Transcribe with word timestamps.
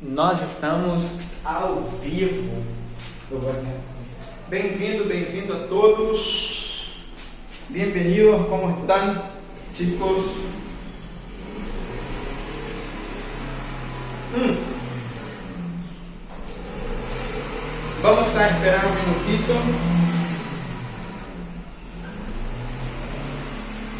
Nós 0.00 0.42
estamos 0.42 1.04
ao 1.42 1.80
vivo. 2.02 2.62
Bem-vindo, 4.46 5.06
bem-vindo 5.06 5.54
a 5.54 5.66
todos. 5.68 7.06
Bienvenidos, 7.70 8.46
¿cómo 8.46 8.78
están, 8.78 9.22
chicos? 9.74 10.26
Mm. 14.36 14.56
Vamos 18.02 18.36
a 18.36 18.48
esperar 18.48 18.84
un 18.84 18.94
minutito. 18.96 19.54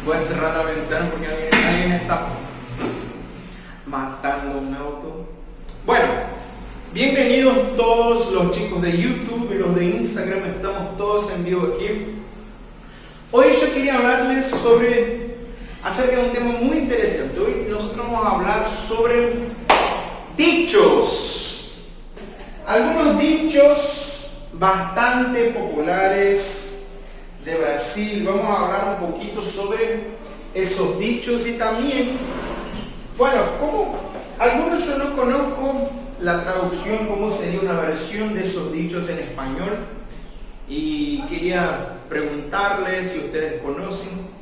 Voy 0.05 0.15
a 0.15 0.21
cerrar 0.21 0.57
la 0.57 0.63
ventana 0.63 1.09
porque 1.09 1.25
alguien, 1.25 1.49
alguien 1.53 1.91
está 1.93 2.36
bienvenidos 6.97 7.77
todos 7.77 8.31
los 8.31 8.49
chicos 8.49 8.81
de 8.81 8.97
YouTube 8.97 9.51
y 9.53 9.59
los 9.59 9.75
de 9.75 9.85
Instagram, 9.85 10.45
estamos 10.45 10.97
todos 10.97 11.31
en 11.31 11.45
vivo 11.45 11.75
aquí. 11.75 12.15
Hoy 13.31 13.45
yo 13.61 13.71
quería 13.71 13.97
hablarles 13.97 14.47
sobre, 14.47 15.35
acerca 15.83 16.15
de 16.15 16.23
un 16.23 16.33
tema 16.33 16.53
muy 16.59 16.77
interesante. 16.77 17.39
Hoy 17.39 17.67
nosotros 17.69 17.97
vamos 17.97 18.25
a 18.25 18.31
hablar 18.31 18.67
sobre 18.67 19.33
dichos. 20.35 21.83
Algunos 22.65 23.19
dichos 23.19 24.47
bastante 24.53 25.51
populares 25.51 26.85
de 27.45 27.59
Brasil. 27.59 28.23
Vamos 28.25 28.45
a 28.45 28.63
hablar 28.63 28.97
un 28.99 29.11
poquito 29.11 29.43
sobre 29.43 29.99
esos 30.55 30.97
dichos 30.97 31.45
y 31.45 31.59
también, 31.59 32.17
bueno, 33.19 33.43
como 33.59 33.99
algunos 34.39 34.83
yo 34.83 34.97
no 34.97 35.15
conozco 35.15 35.91
la 36.21 36.43
traducción, 36.43 37.07
cómo 37.07 37.29
sería 37.29 37.61
una 37.61 37.79
versión 37.79 38.33
de 38.33 38.41
esos 38.41 38.71
dichos 38.71 39.09
en 39.09 39.19
español 39.19 39.77
y 40.67 41.21
quería 41.23 41.99
preguntarles 42.09 43.11
si 43.11 43.19
ustedes 43.19 43.61
conocen. 43.61 44.37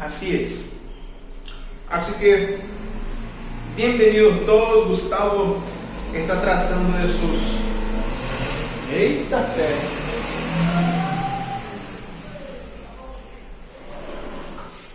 Así 0.00 0.36
es. 0.36 0.72
Así 1.90 2.12
que, 2.20 2.58
bienvenidos 3.76 4.46
todos. 4.46 4.88
Gustavo 4.88 5.56
está 6.14 6.40
tratando 6.40 6.98
de 6.98 7.04
sus... 7.08 7.56
Eita 8.92 9.42
fé! 9.42 10.05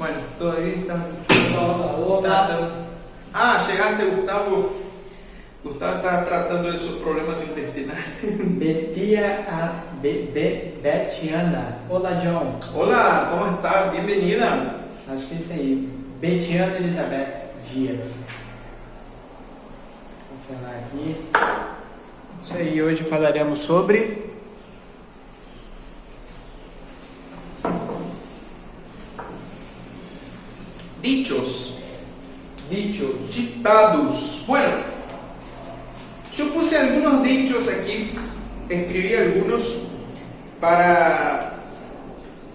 Bueno, 0.02 0.18
todavía 0.40 0.74
están 0.74 1.06
tratando. 2.24 2.72
Ah, 3.32 3.64
llegaste, 3.70 4.06
Gustavo. 4.06 4.72
Gustavo 5.64 5.98
está 5.98 6.26
tratando 6.26 6.72
de 6.72 6.78
sus 6.80 6.94
problemas 6.94 7.40
intestinales. 7.44 8.04
Betia 8.24 9.46
a 9.48 9.84
Be, 10.02 10.32
Be, 10.34 10.74
Betiana. 10.82 11.78
Olá, 11.88 12.20
John. 12.20 12.58
Hola, 12.76 13.30
¿cómo 13.30 13.46
estás? 13.52 13.92
Bienvenida. 13.92 14.88
Acho 15.08 15.28
que 15.28 15.36
é 15.36 15.38
isso 15.38 15.54
aí. 15.54 15.88
Betiana 16.20 16.78
Elizabeth 16.78 17.52
Dias. 17.72 18.24
Vou 20.32 20.36
funcionar 20.36 20.80
aqui. 20.80 21.16
Isso 22.42 22.56
aí, 22.56 22.82
hoje 22.82 23.04
falaremos 23.04 23.60
sobre 23.60 24.31
Dichos, 31.02 31.78
dichos. 32.70 33.36
ditados. 33.36 34.44
Bueno, 34.48 34.74
yo 36.38 36.54
puse 36.54 36.78
algunos 36.78 37.24
dichos 37.24 37.68
aquí, 37.68 38.12
escribí 38.70 39.16
algunos 39.16 39.78
para 40.60 41.54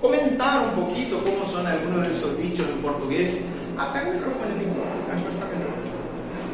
comentar 0.01 0.69
un 0.69 0.85
poquito 0.85 1.23
cómo 1.25 1.45
son 1.45 1.67
algunos 1.67 2.03
de 2.03 2.13
esos 2.13 2.39
dichos 2.39 2.67
en 2.69 2.79
portugués. 2.83 3.47
Acá 3.77 4.03
el 4.03 4.15
micrófono, 4.15 4.55
mejor. 4.57 4.97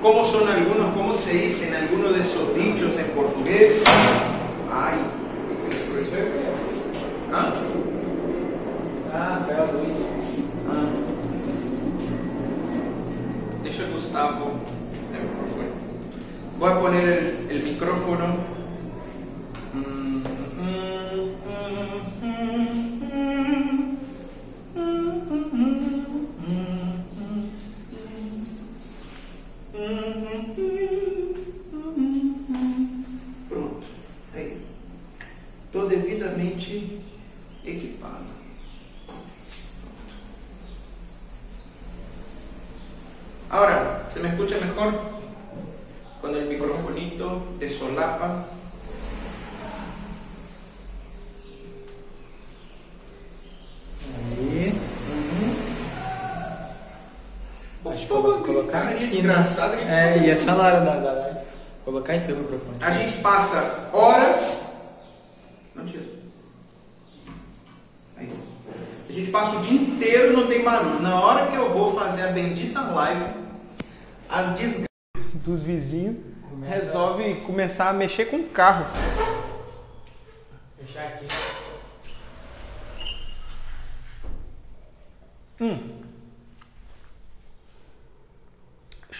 ¿Cómo 0.02 0.24
son 0.24 0.48
algunos, 0.48 0.96
cómo 0.96 1.14
se 1.14 1.34
dicen 1.34 1.74
algunos 1.74 2.14
de 2.14 2.22
esos 2.22 2.54
dichos 2.56 2.98
en 2.98 3.06
portugués? 3.14 3.84
Ay, 4.72 4.98
¿Ah? 7.32 7.52
Ah, 9.14 9.42
foi 9.46 9.54
a 9.54 10.11
Voy 16.58 16.70
a 16.70 16.80
poner 16.80 17.46
el 17.48 17.62
micrófono. 17.62 18.61
Na 60.44 60.56
hora 60.56 60.80
da, 60.80 60.96
da 60.96 61.12
live. 61.12 61.38
Colocar 61.84 62.14
aqui 62.14 62.32
o 62.32 62.36
microfone. 62.36 62.76
A 62.80 62.90
gente 62.90 63.18
passa 63.18 63.88
horas. 63.92 64.68
Não 65.74 65.84
tira. 65.84 66.04
Aí. 68.16 68.28
A 69.08 69.12
gente 69.12 69.30
passa 69.30 69.56
o 69.56 69.60
dia 69.62 69.80
inteiro 69.80 70.32
e 70.32 70.36
não 70.36 70.46
tem 70.46 70.62
barulho. 70.62 71.00
Na 71.00 71.20
hora 71.20 71.46
que 71.46 71.56
eu 71.56 71.70
vou 71.70 71.94
fazer 71.98 72.22
a 72.22 72.28
bendita 72.28 72.80
live, 72.80 73.34
as 74.28 74.50
desgraças 74.50 74.86
dos 75.34 75.62
vizinhos 75.62 76.16
resolve 76.68 77.34
começar 77.46 77.88
a 77.88 77.92
mexer 77.92 78.26
com 78.26 78.36
o 78.36 78.44
carro. 78.44 78.86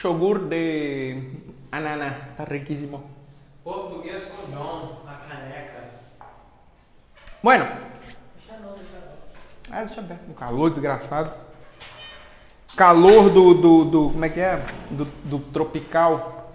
Shogur 0.02 0.48
de 0.48 1.30
ananá, 1.70 2.34
tá 2.36 2.42
riquíssimo. 2.42 3.04
Português 3.62 4.24
com 4.34 4.50
John, 4.50 4.98
a 5.06 5.14
caneca. 5.28 5.84
Bueno, 7.40 7.64
Deixa 8.34 8.60
não, 8.60 8.72
deixa 8.74 8.98
não. 8.98 9.78
ah, 9.78 9.84
deixa 9.84 10.00
aberto. 10.00 10.28
Um 10.28 10.34
calor 10.34 10.70
desgraçado. 10.70 11.30
Calor 12.76 13.30
do, 13.30 13.54
do, 13.54 13.84
do 13.84 14.10
como 14.10 14.24
é 14.24 14.28
que 14.28 14.40
é? 14.40 14.60
Do, 14.90 15.04
do 15.04 15.38
tropical. 15.52 16.52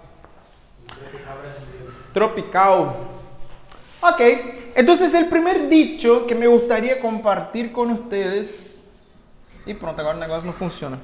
Tropical 0.85 1.37
brasileiro. 1.37 1.93
tropical. 2.13 3.07
Ok, 4.01 4.73
entonces 4.75 5.13
el 5.13 5.27
primer 5.29 5.69
dicho 5.69 6.27
que 6.27 6.35
me 6.35 6.47
gustaría 6.47 6.99
compartir 6.99 7.71
con 7.71 7.91
ustedes. 7.91 8.83
Y 9.65 9.73
pronto, 9.73 10.01
agora 10.01 10.17
o 10.17 10.19
negócio 10.19 10.45
não 10.45 10.53
funciona. 10.53 10.99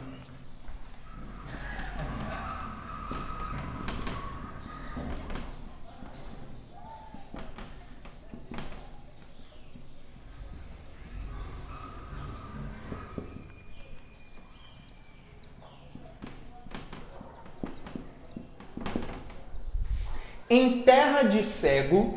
Em 20.56 20.84
terra 20.84 21.24
de 21.24 21.44
cego, 21.44 22.14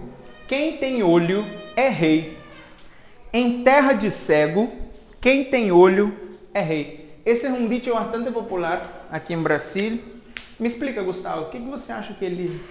quem 0.47 0.77
tem 0.77 1.03
olho 1.03 1.43
é 1.75 1.89
rei. 1.89 2.37
Em 3.33 3.65
terra 3.65 3.95
de 3.95 4.11
cego, 4.11 4.71
quem 5.23 5.45
tem 5.45 5.73
olho 5.73 6.15
é 6.53 6.61
rei. 6.61 7.19
Esse 7.25 7.47
é 7.47 7.49
um 7.49 7.67
dito 7.67 7.95
bastante 7.95 8.31
popular 8.31 9.09
aqui 9.11 9.33
em 9.33 9.43
Brasil. 9.43 10.05
Me 10.61 10.69
explica, 10.69 11.03
Gustavo, 11.03 11.45
o 11.45 11.49
que 11.49 11.59
você 11.59 11.93
acha 11.93 12.13
que 12.13 12.27
ele, 12.27 12.63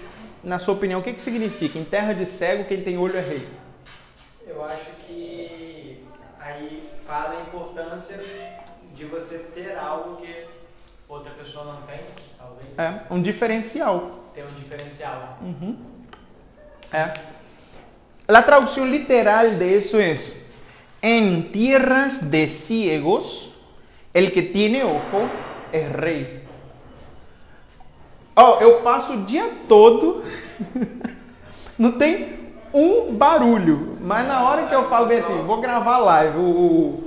na 0.43 0.59
sua 0.59 0.75
opinião, 0.75 0.99
o 0.99 1.03
que, 1.03 1.13
que 1.13 1.19
significa? 1.19 1.79
Em 1.79 1.83
terra 1.83 2.13
de 2.13 2.27
cego, 2.27 2.65
quem 2.65 2.83
tem 2.83 2.99
olho 2.99 3.17
é 3.17 3.21
rei. 3.21 3.47
Eu 4.45 4.63
acho 4.65 4.91
que 5.07 6.05
aí 6.39 6.83
fala 7.07 7.39
a 7.39 7.41
importância 7.41 8.23
de 8.93 9.05
você 9.05 9.39
ter 9.55 9.75
algo 9.75 10.17
que 10.17 10.45
outra 11.09 11.31
pessoa 11.31 11.65
não 11.65 11.81
tem, 11.87 12.01
talvez. 12.37 12.77
É, 12.77 13.11
um 13.11 13.19
diferencial. 13.19 14.24
Tem 14.35 14.43
um 14.43 14.51
diferencial. 14.51 15.37
Uhum. 15.41 15.77
É. 16.91 17.13
La 18.27 18.45
traducción 18.45 18.91
literal 18.91 19.57
de 19.57 19.77
es, 19.77 20.45
en 21.01 21.51
tierras 21.53 22.29
de 22.29 22.49
ciegos, 22.49 23.55
el 24.13 24.33
que 24.33 24.41
tiene 24.41 24.83
ojo 24.83 25.29
es 25.71 25.89
rei. 25.93 26.43
Ó, 28.35 28.59
eu 28.59 28.81
passo 28.81 29.13
o 29.13 29.23
dia 29.23 29.49
todo, 29.69 30.21
não 31.79 31.93
tem 31.93 32.37
um 32.73 33.15
barulho, 33.15 33.97
mas 34.01 34.27
na 34.27 34.43
hora 34.43 34.67
que 34.67 34.75
eu 34.75 34.89
falo 34.89 35.07
bem 35.07 35.19
assim, 35.19 35.43
vou 35.43 35.61
gravar 35.61 35.99
live, 35.99 36.37
o, 36.39 37.03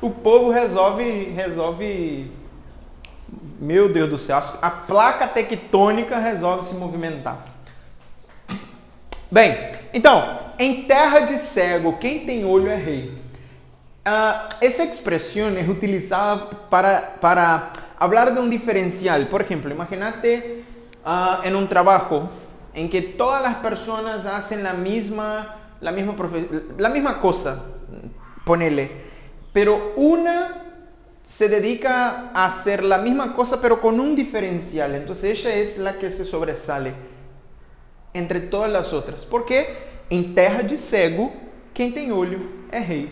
o 0.00 0.10
povo 0.22 0.50
resolve, 0.50 1.24
resolve, 1.36 2.30
meu 3.58 3.88
Deus 3.88 4.10
do 4.10 4.18
céu, 4.18 4.42
a 4.60 4.70
placa 4.70 5.26
tectônica 5.26 6.18
resolve 6.18 6.66
se 6.66 6.74
movimentar. 6.74 7.38
Bem, 9.30 9.72
então, 9.92 10.38
em 10.58 10.84
terra 10.84 11.20
de 11.20 11.38
cego, 11.38 11.94
quem 11.98 12.20
tem 12.20 12.44
olho 12.44 12.68
é 12.68 12.76
rei. 12.76 13.24
Uh, 14.06 14.54
essa 14.60 14.84
expressão 14.84 15.48
é 15.56 15.62
utilizada 15.62 16.46
para, 16.68 17.00
para 17.20 17.72
falar 17.98 18.30
de 18.30 18.38
um 18.38 18.48
diferencial. 18.48 19.24
Por 19.26 19.40
exemplo, 19.40 19.70
imagínate 19.70 20.62
uh, 21.04 21.46
em 21.46 21.54
um 21.54 21.66
trabalho 21.66 22.28
em 22.74 22.88
que 22.88 23.00
todas 23.00 23.46
as 23.46 23.56
pessoas 23.58 24.24
fazem 24.24 24.66
a 24.66 24.74
mesma, 24.74 25.56
a 25.82 25.92
mesma, 25.92 26.14
a 26.84 26.88
mesma 26.88 27.14
coisa, 27.14 27.64
ponele, 28.44 28.90
pero 29.52 29.94
una 29.96 30.64
se 31.26 31.48
dedica 31.48 32.30
a 32.34 32.46
hacer 32.46 32.84
la 32.84 32.98
misma 32.98 33.34
cosa 33.34 33.60
pero 33.60 33.80
con 33.80 33.98
un 33.98 34.14
diferencial. 34.14 34.94
Entonces 34.94 35.38
ella 35.38 35.54
es 35.56 35.78
la 35.78 35.98
que 35.98 36.12
se 36.12 36.24
sobresale 36.24 36.92
entre 38.12 38.40
todas 38.40 38.74
as 38.74 38.92
outras. 38.92 39.24
Porque 39.24 39.66
em 40.10 40.34
terra 40.34 40.62
de 40.62 40.78
cego, 40.78 41.32
quem 41.72 41.90
tem 41.90 42.12
olho 42.12 42.48
é 42.70 42.78
rei. 42.78 43.10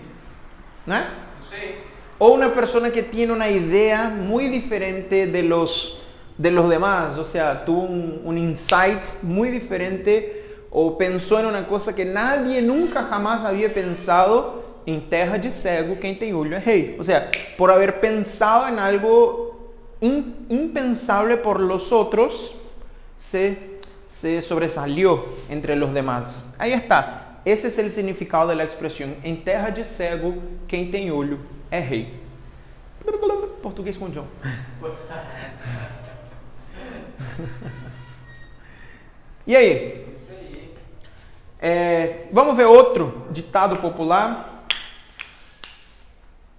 Né? 0.87 1.09
Sim. 1.41 1.75
Ou 2.19 2.37
uma 2.37 2.49
pessoa 2.51 2.89
que 2.91 3.03
tem 3.03 3.31
uma 3.31 3.49
ideia 3.49 4.09
muito 4.09 4.53
diferente 4.53 5.27
de 5.27 5.43
los, 5.43 5.99
de 6.39 6.51
los 6.51 6.69
demás, 6.69 7.19
ou 7.19 7.25
seja, 7.25 7.55
tuvo 7.57 7.83
um 7.83 8.37
insight 8.37 9.03
muito 9.23 9.55
diferente 9.55 10.43
ou 10.71 10.93
pensou 10.93 11.41
em 11.41 11.47
uma 11.47 11.63
coisa 11.65 11.93
que 11.93 12.05
nadie 12.05 12.61
nunca 12.61 13.07
jamás 13.11 13.45
havia 13.45 13.69
pensado, 13.69 14.62
em 14.87 15.01
terra 15.01 15.37
de 15.37 15.53
cego, 15.53 15.97
quem 15.97 16.15
tem 16.15 16.35
olho 16.35 16.55
é 16.55 16.59
rei. 16.59 16.95
Ou 16.99 17.05
seja, 17.05 17.29
por 17.57 17.71
haver 17.71 18.01
pensado 18.01 18.73
em 18.73 18.79
algo 18.79 19.71
impensável 20.51 21.39
por 21.39 21.61
los 21.61 21.93
outros, 21.93 22.55
se 23.17 23.57
se 24.23 24.41
sobresalió 24.41 25.25
entre 25.51 25.75
los 25.75 25.93
demás. 25.93 26.55
Ahí 26.57 26.73
está. 26.73 27.41
Ese 27.45 27.69
es 27.69 27.79
el 27.79 27.91
significado 27.91 28.49
de 28.51 28.55
la 28.55 28.63
expresión. 28.63 29.17
En 29.25 29.43
terra 29.43 29.71
de 29.71 29.85
cego, 29.85 30.35
quem 30.69 30.93
tem 30.93 31.11
olho 31.11 31.41
é 31.71 31.81
rei. 31.81 32.21
Português 33.61 33.97
com 33.97 34.11
John. 34.11 34.27
e 39.45 39.57
aí? 39.57 40.07
É, 41.59 42.27
vamos 42.31 42.57
ver 42.57 42.67
outro 42.67 43.27
ditado 43.33 43.77
popular. 43.79 44.52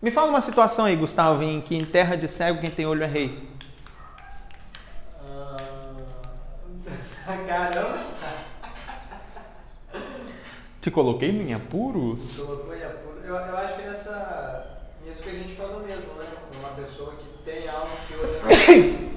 Me 0.03 0.11
fala 0.11 0.27
uma 0.27 0.41
situação 0.41 0.83
aí, 0.83 0.97
Gustavo, 0.97 1.41
em 1.43 1.61
que 1.61 1.77
em 1.77 1.85
terra 1.85 2.17
de 2.17 2.27
cego 2.27 2.59
quem 2.59 2.69
tem 2.69 2.85
olho 2.85 3.05
é 3.05 3.07
rei. 3.07 3.47
Caramba! 7.47 8.03
Te 10.81 10.91
coloquei 10.91 11.29
em 11.29 11.53
apuros? 11.53 12.35
Te 12.35 12.41
colocou 12.41 12.75
em 12.75 12.83
apuros. 12.83 13.23
Eu, 13.23 13.33
eu 13.33 13.57
acho 13.57 13.75
que 13.77 13.83
nessa. 13.83 14.81
Isso 15.09 15.23
que 15.23 15.29
a 15.29 15.33
gente 15.35 15.55
falou 15.55 15.79
mesmo, 15.79 16.15
né? 16.15 16.27
Uma 16.59 16.71
pessoa 16.71 17.15
que 17.15 17.25
tem 17.45 17.69
algo 17.69 17.87
que 18.05 18.15
outra 18.15 18.41
não 18.41 18.49
tem. 18.49 19.13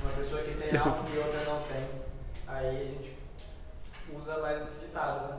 Uma 0.00 0.10
pessoa 0.16 0.42
que 0.42 0.54
tem 0.54 0.74
algo 0.78 1.04
que 1.04 1.18
outra 1.18 1.44
não 1.44 1.60
tem. 1.60 1.86
Aí 2.48 2.66
a 2.66 2.72
gente 2.72 3.18
usa 4.16 4.38
mais 4.38 4.62
esse 4.62 4.86
ditado, 4.86 5.28
né? 5.28 5.38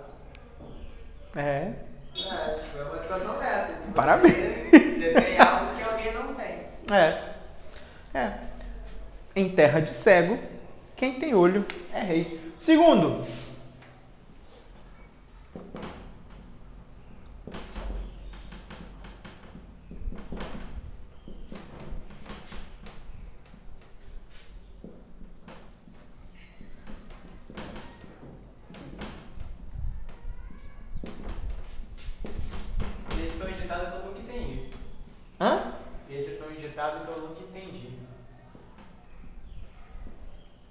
É. 1.42 1.85
É, 2.18 2.80
é 2.80 2.84
uma 2.84 3.00
situação 3.00 3.38
dessa. 3.40 3.74
Tipo, 3.74 3.92
Parabéns. 3.92 4.36
Você, 4.36 4.80
você 4.80 5.14
tem 5.14 5.40
algo 5.40 5.76
que 5.76 5.84
alguém 5.84 6.14
não 6.14 6.34
tem. 6.34 6.96
É. 6.96 7.36
É. 8.14 8.34
Em 9.36 9.50
terra 9.50 9.82
de 9.82 9.90
cego, 9.90 10.40
quem 10.96 11.20
tem 11.20 11.36
olho 11.36 11.66
é 11.94 12.00
rei. 12.00 12.54
Segundo, 12.58 13.22
Esse 33.26 33.38
foi 33.38 33.52
um 33.54 33.56
ditado 33.56 33.92
que 33.92 33.98
eu 33.98 34.06
nunca 34.06 34.20
entendi. 34.20 34.70
Hã? 35.40 35.74
Esse 36.10 36.38
foi 36.38 36.58
um 36.58 36.62
ditado 36.62 37.06
que 37.06 37.12
eu 37.12 37.28
nunca 37.28 37.42
entendi. 37.42 38.00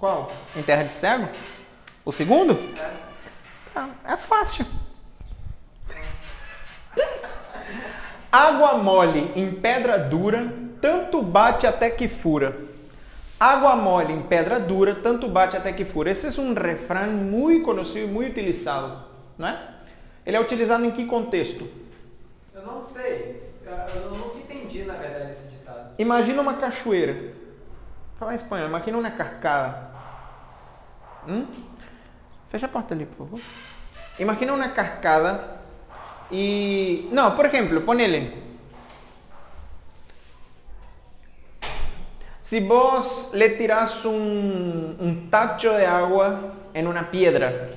Qual? 0.05 0.31
Em 0.55 0.63
terra 0.63 0.83
de 0.83 0.93
cego? 0.93 1.27
O 2.05 2.13
segundo? 2.13 2.53
É. 2.79 2.91
Ah, 3.75 3.89
é 4.05 4.19
fácil. 4.19 4.67
Água 8.31 8.75
mole 8.75 9.33
em 9.35 9.51
pedra 9.55 9.99
dura, 9.99 10.53
tanto 10.79 11.23
bate 11.23 11.67
até 11.67 11.89
que 11.89 12.07
fura. 12.07 12.55
Água 13.41 13.77
mole 13.77 14.13
em 14.13 14.21
pedra 14.21 14.61
dura, 14.61 14.95
tanto 14.95 15.27
bate 15.27 15.57
até 15.57 15.73
que 15.73 15.87
fura. 15.87 16.11
Esse 16.11 16.39
é 16.39 16.43
um 16.43 16.53
refrão 16.53 17.11
muito 17.11 17.65
conhecido 17.65 18.05
e 18.05 18.07
muito 18.07 18.33
utilizado, 18.33 19.05
não 19.39 19.49
é? 19.49 19.69
Ele 20.27 20.37
é 20.37 20.41
utilizado 20.41 20.85
em 20.85 20.91
que 20.91 21.07
contexto? 21.07 21.67
Eu 22.55 22.63
não 22.63 22.83
sei. 22.83 23.55
Eu, 23.65 24.03
eu 24.03 24.11
nunca 24.11 24.37
entendi, 24.37 24.83
na 24.83 24.97
verdade, 24.97 25.31
esse 25.31 25.49
ditado. 25.49 25.95
Imagina 25.99 26.43
uma 26.43 26.53
cachoeira. 26.59 27.33
Fala 28.17 28.35
em 28.35 28.37
espanhol. 28.37 28.69
Imagina 28.69 28.99
uma 28.99 29.11
cascada. 29.11 29.84
Hum? 31.27 31.47
Fecha 32.49 32.69
por. 32.69 33.41
Imagina 34.19 34.53
uma 34.53 34.69
cascada 34.69 35.61
e... 36.31 37.09
Não, 37.13 37.33
por 37.33 37.47
exemplo, 37.47 37.81
ponele. 37.81 38.43
Si 42.43 42.61
vos 42.61 43.31
le 43.33 43.49
tirás 43.51 44.05
un, 44.05 44.97
un 45.01 45.31
tacho 45.31 45.73
de 45.73 45.87
agua 45.87 46.55
en 46.75 46.87
una 46.87 47.11
piedra, 47.11 47.71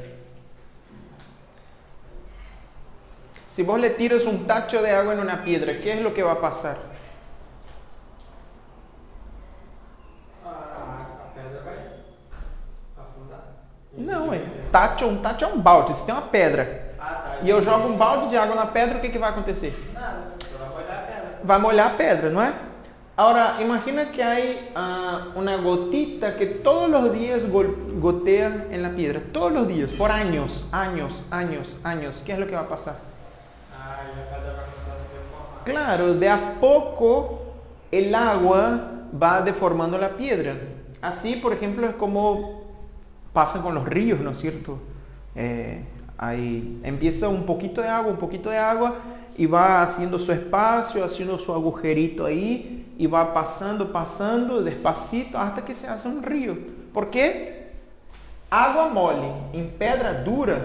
si 3.56 3.64
vos 3.64 3.80
le 3.80 3.90
tiras 3.90 4.26
un 4.26 4.46
tacho 4.46 4.84
de 4.84 4.92
agua 4.92 5.14
en 5.14 5.20
una 5.20 5.44
piedra, 5.44 5.80
¿qué 5.82 5.94
es 5.94 6.02
lo 6.02 6.14
que 6.14 6.22
va 6.22 6.34
a 6.34 6.42
pasar? 6.42 6.78
Não, 13.98 14.32
é. 14.34 14.42
Tacho, 14.72 15.06
um 15.08 15.18
tacho 15.18 15.44
é 15.44 15.48
um 15.48 15.60
balde. 15.60 15.96
Se 15.96 16.06
tem 16.06 16.14
uma 16.14 16.22
pedra 16.22 16.94
Ah, 17.00 17.06
tá. 17.06 17.38
e 17.42 17.50
eu 17.50 17.62
jogo 17.62 17.88
um 17.88 17.98
balde 17.98 18.30
de 18.30 18.38
água 18.38 18.56
na 18.56 18.68
pedra, 18.68 18.98
o 18.98 19.02
que, 19.02 19.10
que 19.10 19.18
vai 19.18 19.32
acontecer? 19.32 19.74
Nada, 19.94 20.28
vai 20.58 20.70
molhar 20.70 20.98
a 20.98 21.02
pedra. 21.02 21.40
Vai 21.44 21.60
molhar 21.60 21.88
a 21.88 21.90
pedra, 21.92 22.30
não 22.30 22.42
é? 22.42 22.54
Agora, 23.18 23.56
imagina 23.60 24.06
que 24.06 24.22
há 24.22 24.38
ah, 24.76 25.28
uma 25.36 25.58
gotita 25.58 26.34
que 26.34 26.46
todos 26.46 27.04
os 27.04 27.18
dias 27.18 27.42
gotea 27.50 28.68
en 28.70 28.84
la 28.84 28.90
piedra. 28.90 29.20
Todos 29.34 29.62
os 29.64 29.68
dias, 29.68 29.92
por 29.94 30.12
anos, 30.12 30.66
anos, 30.72 31.26
anos, 31.32 31.78
anos. 31.84 32.22
¿Qué 32.22 32.34
es 32.34 32.38
lo 32.40 32.46
que 32.46 32.54
va 32.54 32.62
a 32.62 32.70
pasar? 32.70 32.98
Ah, 33.76 34.02
a 34.02 34.36
pedra 34.36 34.54
vai 34.54 34.66
a 34.66 35.00
se 35.00 35.14
deformar. 35.16 35.64
Claro, 35.66 36.14
de 36.14 36.30
a 36.30 36.60
poco 36.62 37.42
el 37.92 38.14
agua 38.14 38.82
va 39.12 39.42
deformando 39.42 39.98
la 39.98 40.10
piedra. 40.10 40.56
Así, 41.02 41.38
por 41.38 41.54
ejemplo, 41.54 41.88
es 41.88 41.96
como 41.96 42.67
pasa 43.38 43.62
con 43.62 43.76
los 43.76 43.86
ríos, 43.86 44.20
¿no 44.20 44.32
es 44.32 44.40
cierto? 44.40 44.80
Eh, 45.36 45.84
ahí 46.18 46.82
empieza 46.82 47.28
un 47.28 47.46
poquito 47.46 47.82
de 47.82 47.88
agua, 47.88 48.10
un 48.10 48.18
poquito 48.18 48.50
de 48.50 48.58
agua 48.58 48.96
y 49.38 49.46
va 49.46 49.84
haciendo 49.84 50.18
su 50.18 50.32
espacio, 50.32 51.06
haciendo 51.06 51.38
su 51.38 51.54
agujerito 51.54 52.26
ahí 52.26 52.92
y 52.98 53.06
va 53.06 53.36
pasando, 53.36 53.92
pasando 53.94 54.64
despacito 54.64 55.38
hasta 55.38 55.64
que 55.64 55.76
se 55.76 55.88
hace 55.88 56.08
un 56.08 56.24
río. 56.24 56.58
¿Por 56.92 57.12
qué? 57.12 57.74
Água 58.50 58.90
mole 58.90 59.32
em 59.54 59.68
pedra 59.68 60.14
dura, 60.14 60.58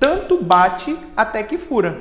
tanto 0.00 0.40
bate 0.40 0.96
até 1.14 1.46
que 1.46 1.58
fura. 1.58 1.94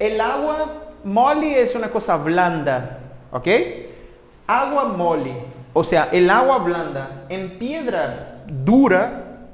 el 0.00 0.20
agua 0.20 0.90
mole 1.04 1.62
es 1.62 1.76
una 1.76 1.88
cosa 1.88 2.16
blanda, 2.16 2.98
¿ok? 3.30 3.46
Agua 4.48 4.86
mole, 4.86 5.44
o 5.72 5.84
sea, 5.84 6.08
el 6.10 6.28
agua 6.28 6.58
blanda 6.58 7.26
en 7.28 7.56
piedra 7.56 8.31
dura, 8.46 9.48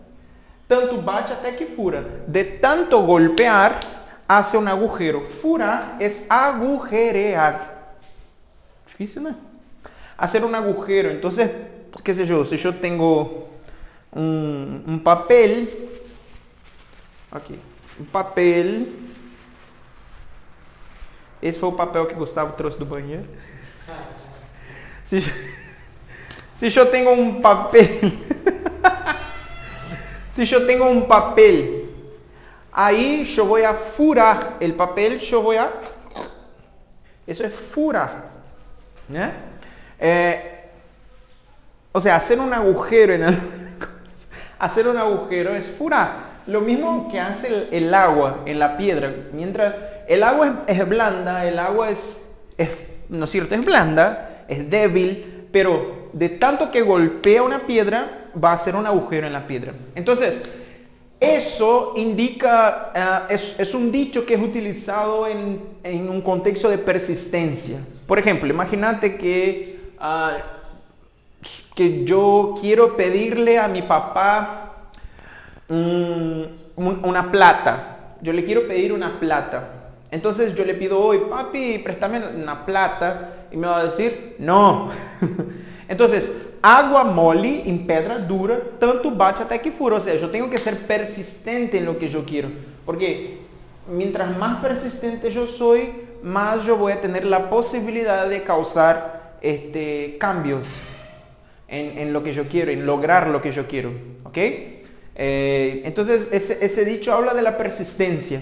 tanto 0.66 1.00
bate 1.00 1.32
até 1.32 1.52
que 1.52 1.66
fura. 1.66 2.04
De 2.26 2.44
tanto 2.44 3.00
golpear, 3.02 3.80
hace 4.28 4.56
un 4.56 4.68
agujero. 4.68 5.22
Furar 5.22 5.96
es 5.98 6.26
agujerear. 6.28 7.78
Difícil, 8.86 9.22
¿no? 9.22 9.34
Hacer 10.16 10.44
un 10.44 10.54
agujero. 10.54 11.10
Entonces, 11.10 11.50
qué 12.04 12.14
sé 12.14 12.26
yo, 12.26 12.44
si 12.44 12.56
yo 12.56 12.74
tengo 12.74 13.48
un, 14.12 14.84
un 14.86 15.00
papel, 15.00 15.88
aquí, 17.30 17.58
um 17.98 18.04
papel. 18.04 19.08
Esse 21.40 21.58
foi 21.58 21.68
o 21.68 21.72
papel 21.72 22.04
que 22.06 22.14
Gustavo 22.14 22.52
trouxe 22.54 22.78
do 22.78 22.84
banheiro. 22.84 23.24
Se, 25.04 25.22
se 26.58 26.76
eu 26.76 26.90
tenho 26.90 27.12
um 27.12 27.40
papel, 27.40 27.88
se 30.46 30.54
eu 30.54 30.66
tenho 30.66 30.84
um 30.84 31.02
papel, 31.02 31.86
aí 32.72 33.32
eu 33.36 33.46
vou 33.46 33.64
a 33.64 33.74
furar 33.74 34.58
o 34.60 34.72
papel, 34.74 35.18
eu 35.30 35.42
vou 35.42 35.58
a, 35.58 35.72
isso 37.26 37.42
é 37.42 37.48
furar, 37.48 38.30
né? 39.08 39.34
É, 39.98 40.58
o 41.92 42.00
sea, 42.00 42.16
hacer 42.16 42.38
un 42.38 42.52
agujero 42.52 43.12
en 43.12 43.22
el, 43.22 43.38
hacer 44.58 44.86
un 44.86 44.96
agujero 44.96 45.54
es 45.54 45.68
furar. 45.68 46.28
Lo 46.46 46.62
mismo 46.62 47.08
que 47.10 47.20
hace 47.20 47.48
el, 47.48 47.68
el, 47.70 47.94
agua 47.94 48.42
en 48.46 48.58
la 48.58 48.78
piedra. 48.78 49.12
Mientras 49.32 49.74
el 50.06 50.22
agua 50.22 50.62
es, 50.66 50.78
es 50.78 50.88
blanda, 50.88 51.44
el 51.44 51.58
agua 51.58 51.90
es, 51.90 52.32
es, 52.56 52.70
¿no 53.10 53.26
es 53.26 53.30
cierto? 53.30 53.54
Es 53.54 53.64
blanda, 53.64 54.44
es 54.48 54.70
débil, 54.70 55.48
pero 55.52 56.08
de 56.14 56.30
tanto 56.30 56.70
que 56.70 56.80
golpea 56.80 57.42
una 57.42 57.66
piedra, 57.66 58.17
va 58.42 58.52
a 58.52 58.54
hacer 58.54 58.76
un 58.76 58.86
agujero 58.86 59.26
en 59.26 59.32
la 59.32 59.46
piedra. 59.46 59.72
Entonces, 59.94 60.58
eso 61.20 61.94
indica, 61.96 63.26
uh, 63.28 63.32
es, 63.32 63.74
un 63.74 63.90
dicho 63.90 64.24
que 64.24 64.34
es 64.34 64.40
utilizado 64.40 65.26
en, 65.26 66.08
un 66.08 66.20
contexto 66.20 66.68
de 66.68 66.78
persistencia. 66.78 67.78
Por 68.06 68.18
ejemplo, 68.18 68.48
imagínate 68.48 69.16
que, 69.16 69.80
uh, 70.00 70.38
que 71.74 72.04
yo 72.04 72.54
quiero 72.60 72.96
pedirle 72.96 73.58
a 73.58 73.66
mi 73.66 73.82
papá 73.82 74.90
una 75.68 77.30
plata. 77.32 78.16
Yo 78.22 78.32
le 78.32 78.44
quiero 78.44 78.66
pedir 78.68 78.92
una 78.92 79.18
plata. 79.18 79.68
Entonces 80.10 80.54
yo 80.54 80.64
le 80.64 80.74
pido 80.74 80.98
hoy, 80.98 81.22
papi, 81.28 81.78
préstame 81.78 82.20
una 82.34 82.64
plata. 82.64 83.46
Y 83.50 83.56
me 83.56 83.66
va 83.66 83.80
a 83.80 83.86
decir, 83.86 84.36
no. 84.38 84.90
Entonces, 85.88 86.32
agua 86.62 87.04
mole 87.04 87.68
en 87.68 87.86
pedra 87.86 88.18
dura, 88.18 88.58
tanto 88.78 89.10
bate 89.10 89.42
até 89.42 89.60
que 89.60 89.70
fura. 89.70 89.96
O 89.96 90.00
sea, 90.00 90.14
yo 90.16 90.30
tengo 90.30 90.50
que 90.50 90.58
ser 90.58 90.76
persistente 90.86 91.78
en 91.78 91.84
lo 91.84 91.98
que 91.98 92.08
yo 92.08 92.24
quiero. 92.24 92.48
Porque 92.84 93.38
mientras 93.88 94.36
más 94.36 94.62
persistente 94.62 95.30
yo 95.30 95.46
soy, 95.46 95.90
más 96.22 96.64
yo 96.64 96.76
voy 96.76 96.92
a 96.92 97.00
tener 97.00 97.24
la 97.24 97.48
posibilidad 97.50 98.28
de 98.28 98.42
causar 98.42 99.36
este, 99.40 100.16
cambios 100.18 100.66
en, 101.68 102.12
lo 102.12 102.22
que 102.22 102.32
yo 102.32 102.48
quiero, 102.48 102.70
en 102.70 102.86
lograr 102.86 103.28
lo 103.28 103.42
que 103.42 103.52
yo 103.52 103.66
quiero. 103.66 103.90
¿Ok? 104.24 104.38
Eh, 105.20 105.82
entonces, 105.84 106.28
ese, 106.32 106.84
dicho 106.84 107.12
habla 107.12 107.34
de 107.34 107.42
la 107.42 107.58
persistencia. 107.58 108.40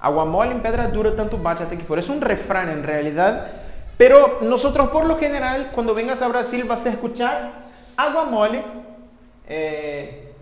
Agua 0.00 0.24
mole 0.24 0.52
en 0.52 0.60
pedra 0.60 0.88
dura, 0.88 1.16
tanto 1.16 1.38
bate 1.38 1.64
hasta 1.64 1.76
que 1.76 1.82
fuera. 1.82 2.00
Es 2.00 2.08
un 2.08 2.20
refrán 2.20 2.68
en 2.68 2.82
realidad. 2.82 3.50
Pero 3.98 4.38
nosotros 4.42 4.88
por 4.90 5.04
lo 5.04 5.18
general, 5.18 5.72
cuando 5.74 5.92
vengas 5.92 6.22
a 6.22 6.28
Brasil 6.28 6.64
vas 6.64 6.86
a 6.86 6.90
escuchar 6.90 7.52
agua 7.96 8.24
mole, 8.24 8.64
eh, 9.48 10.32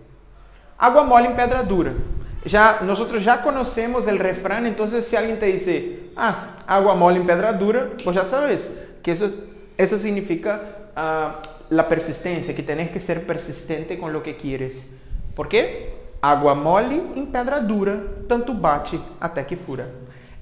agua 0.77 1.03
mole 1.03 1.25
en 1.25 1.35
pedra 1.35 1.63
dura. 1.63 1.91
Ya, 2.45 2.79
nosotros 2.83 3.25
ya 3.25 3.41
conocemos 3.41 4.07
el 4.07 4.19
refrán, 4.19 4.67
entonces 4.67 5.05
si 5.05 5.15
alguien 5.15 5.39
te 5.39 5.47
dice, 5.47 6.11
ah, 6.15 6.55
agua 6.67 6.93
mole 6.93 7.17
en 7.17 7.25
pedra 7.25 7.51
dura, 7.51 7.89
pues 8.03 8.15
ya 8.15 8.23
sabes 8.23 8.77
que 9.01 9.13
eso, 9.13 9.27
eso 9.75 9.97
significa 9.97 10.61
uh, 10.95 11.73
la 11.73 11.89
persistencia, 11.89 12.55
que 12.55 12.63
tenés 12.63 12.91
que 12.91 13.01
ser 13.01 13.25
persistente 13.25 13.97
con 13.97 14.13
lo 14.13 14.21
que 14.21 14.37
quieres. 14.37 14.93
Por 15.35 15.49
quê? 15.49 15.93
Água 16.21 16.53
mole 16.53 17.01
em 17.15 17.25
pedra 17.25 17.59
dura, 17.59 17.97
tanto 18.29 18.53
bate 18.53 18.99
até 19.19 19.45
que 19.45 19.57
fura. 19.57 19.87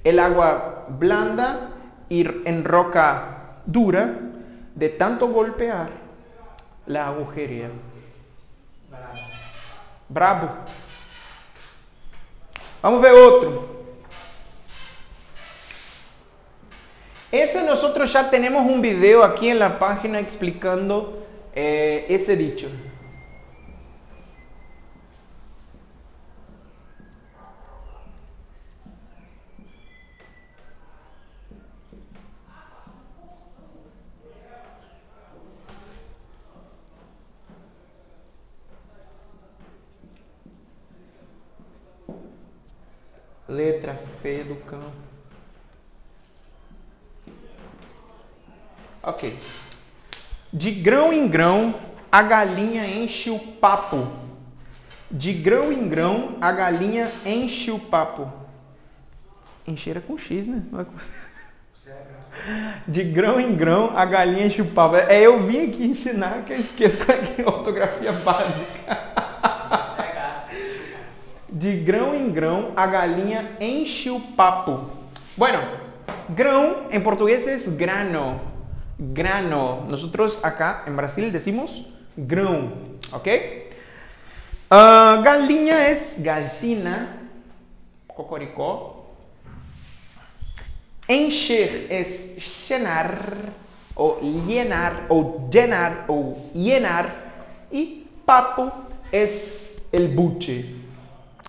El 0.04 0.18
agua 0.18 0.86
blanda 0.88 1.75
y 2.08 2.26
en 2.44 2.64
roca 2.64 3.58
dura, 3.64 4.14
de 4.74 4.88
tanto 4.90 5.28
golpear, 5.28 5.88
la 6.86 7.08
agujería. 7.08 7.70
Brabo. 10.08 10.48
Vamos 12.82 13.00
ver 13.02 13.12
outro. 13.12 13.76
Ese 17.32 17.64
nosotros 17.64 18.12
ya 18.12 18.30
tenemos 18.30 18.64
un 18.64 18.80
video 18.80 19.24
aquí 19.24 19.48
en 19.48 19.58
la 19.58 19.78
página 19.78 20.20
explicando 20.20 21.26
eh, 21.54 22.06
ese 22.08 22.36
dicho. 22.36 22.68
Letra 43.56 43.98
feia 44.20 44.44
do 44.44 44.54
cão. 44.56 44.92
Ok. 49.02 49.34
De 50.52 50.70
grão 50.70 51.10
em 51.10 51.26
grão, 51.26 51.74
a 52.12 52.22
galinha 52.22 52.86
enche 52.86 53.30
o 53.30 53.38
papo. 53.38 54.08
De 55.10 55.32
grão 55.32 55.72
em 55.72 55.88
grão, 55.88 56.36
a 56.38 56.52
galinha 56.52 57.10
enche 57.24 57.70
o 57.70 57.78
papo. 57.78 58.30
Encheira 59.66 60.02
com 60.02 60.18
X, 60.18 60.46
né? 60.46 60.62
De 62.86 63.02
grão 63.04 63.40
em 63.40 63.56
grão, 63.56 63.96
a 63.96 64.04
galinha 64.04 64.48
enche 64.48 64.60
o 64.60 64.66
papo. 64.66 64.96
É, 64.96 65.22
eu 65.22 65.42
vim 65.44 65.70
aqui 65.70 65.86
ensinar 65.86 66.44
que 66.44 66.62
questão 66.62 67.14
aqui 67.14 67.40
ortografia 67.40 68.12
básica. 68.12 68.95
De 71.66 71.80
grão 71.82 72.14
em 72.14 72.30
grão 72.30 72.70
a 72.76 72.86
galinha 72.86 73.56
enche 73.60 74.08
o 74.08 74.20
papo. 74.20 74.88
Bueno, 75.36 75.58
grão 76.30 76.86
en 76.92 77.00
portugués 77.00 77.44
es 77.46 77.76
grano. 77.76 78.40
Grano. 78.96 79.84
Nosotros 79.88 80.38
acá 80.44 80.84
en 80.86 80.94
Brasil 80.94 81.32
decimos 81.32 81.86
grão, 82.16 82.70
¿ok? 83.12 83.28
Uh, 84.70 85.22
galinha 85.22 85.90
es 85.90 86.22
gallina, 86.22 87.08
cocoricó. 88.06 89.06
Encher 91.08 91.86
es 91.90 92.68
llenar, 92.68 93.18
o 93.96 94.20
llenar, 94.20 95.06
o 95.08 95.48
llenar, 95.50 96.04
o 96.06 96.36
llenar. 96.54 97.26
Y 97.72 98.06
papo 98.24 98.72
es 99.10 99.88
el 99.92 100.14
buche. 100.14 100.75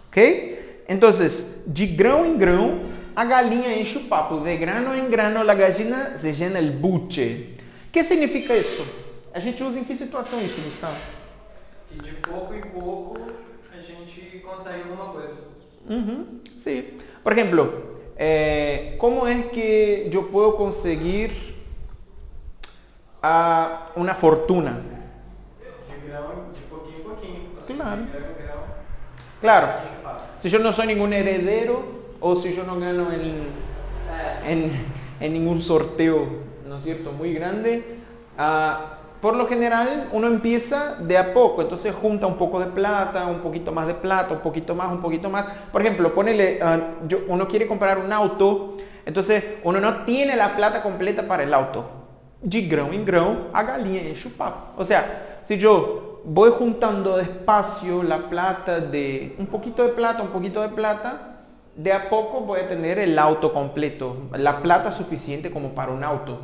Ok? 0.08 0.86
Entonces, 0.88 1.64
de 1.68 1.86
grão 1.86 2.26
em 2.26 2.38
grão, 2.38 2.80
a 3.16 3.26
galinha 3.26 3.80
enche 3.80 3.98
o 3.98 4.04
papo. 4.04 4.40
De 4.40 4.56
grano 4.58 4.96
em 4.96 5.10
grano, 5.10 5.40
a 5.40 5.54
gallina 5.54 6.18
se 6.18 6.32
llena 6.34 6.60
el 6.60 6.72
buche. 6.72 7.56
O 7.88 7.92
que 7.92 8.04
significa 8.04 8.56
isso? 8.56 8.86
A 9.34 9.40
gente 9.40 9.64
usa 9.64 9.80
em 9.80 9.84
que 9.84 9.96
situação 9.96 10.40
isso, 10.42 10.62
Gustavo? 10.62 10.96
Que 11.90 12.00
de 12.00 12.12
pouco 12.14 12.54
em 12.54 12.62
pouco 12.62 13.18
a 13.74 13.78
gente 13.78 14.40
consegue 14.40 14.82
alguma 14.84 15.12
coisa. 15.14 15.36
Uhum, 15.90 16.40
sim. 16.62 16.84
Por 17.24 17.34
exemplo, 17.34 17.98
eh, 18.16 18.96
como 18.98 19.28
é 19.28 19.44
que 19.44 20.10
eu 20.12 20.24
posso 20.24 20.58
conseguir 20.58 21.56
uh, 23.24 24.00
uma 24.00 24.14
fortuna? 24.14 24.84
De 25.90 26.08
grão, 26.08 26.52
de 26.54 26.62
pouquinho 26.70 27.00
em 27.00 27.04
pouquinho. 27.04 27.50
Claro. 27.66 28.04
De 28.04 28.12
grão 28.12 28.30
em 28.30 28.44
grão. 28.44 28.64
Claro. 29.42 29.97
Si 30.48 30.54
yo 30.54 30.60
no 30.60 30.72
soy 30.72 30.88
ningún 30.88 31.12
heredero 31.12 31.84
o 32.22 32.34
si 32.38 32.54
yo 32.54 32.64
no 32.64 32.80
gano 32.80 33.12
en, 33.12 33.34
en, 34.48 34.72
en 35.20 35.34
ningún 35.34 35.62
sorteo, 35.62 36.26
¿no 36.66 36.78
es 36.78 36.84
cierto?, 36.84 37.12
muy 37.12 37.34
grande, 37.34 37.98
uh, 38.40 39.20
por 39.22 39.36
lo 39.36 39.46
general 39.46 40.08
uno 40.14 40.28
empieza 40.28 40.96
de 41.02 41.18
a 41.18 41.34
poco, 41.34 41.64
entonces 41.64 41.94
junta 41.94 42.28
un 42.28 42.38
poco 42.38 42.62
de 42.62 42.68
plata, 42.68 43.26
un 43.26 43.40
poquito 43.40 43.74
más 43.74 43.88
de 43.88 43.96
plata, 43.96 44.36
un 44.36 44.40
poquito 44.40 44.74
más, 44.74 44.90
un 44.90 45.02
poquito 45.02 45.30
más. 45.30 45.46
Por 45.70 45.82
ejemplo, 45.82 46.14
ponele, 46.14 46.62
uh, 46.64 47.06
yo, 47.10 47.26
uno 47.28 47.46
quiere 47.46 47.68
comprar 47.68 47.98
un 48.00 48.14
auto 48.14 48.78
Entonces, 49.06 49.44
uno 49.66 49.82
no 49.82 50.06
tiene 50.06 50.38
la 50.38 50.56
plata 50.56 50.82
completa 50.82 51.24
para 51.24 51.44
el 51.44 51.54
auto. 51.54 51.84
De 52.42 52.62
grão 52.62 52.94
em 52.94 53.04
grão, 53.04 53.48
a 53.54 53.64
galinha 53.64 54.02
enche 54.02 54.30
o 54.30 54.32
papo. 54.32 54.82
O 54.82 54.86
sea, 54.86 55.42
si 55.44 55.58
yo 55.58 56.07
voy 56.30 56.52
juntando 56.52 57.16
despacio 57.16 58.04
la 58.04 58.30
plata 58.30 58.82
de 58.82 59.34
un 59.40 59.48
poquito 59.48 59.84
de 59.84 59.94
plata, 59.94 60.22
un 60.22 60.30
poquito 60.30 60.62
de 60.62 60.68
plata, 60.68 61.38
de 61.74 61.94
a 61.94 62.10
poco 62.10 62.42
voy 62.42 62.60
a 62.60 62.68
tener 62.68 63.00
el 63.00 63.18
auto 63.18 63.54
completo, 63.54 64.28
la 64.34 64.62
plata 64.62 64.92
suficiente 64.92 65.52
como 65.52 65.70
para 65.70 65.94
un 65.94 66.04
auto. 66.04 66.40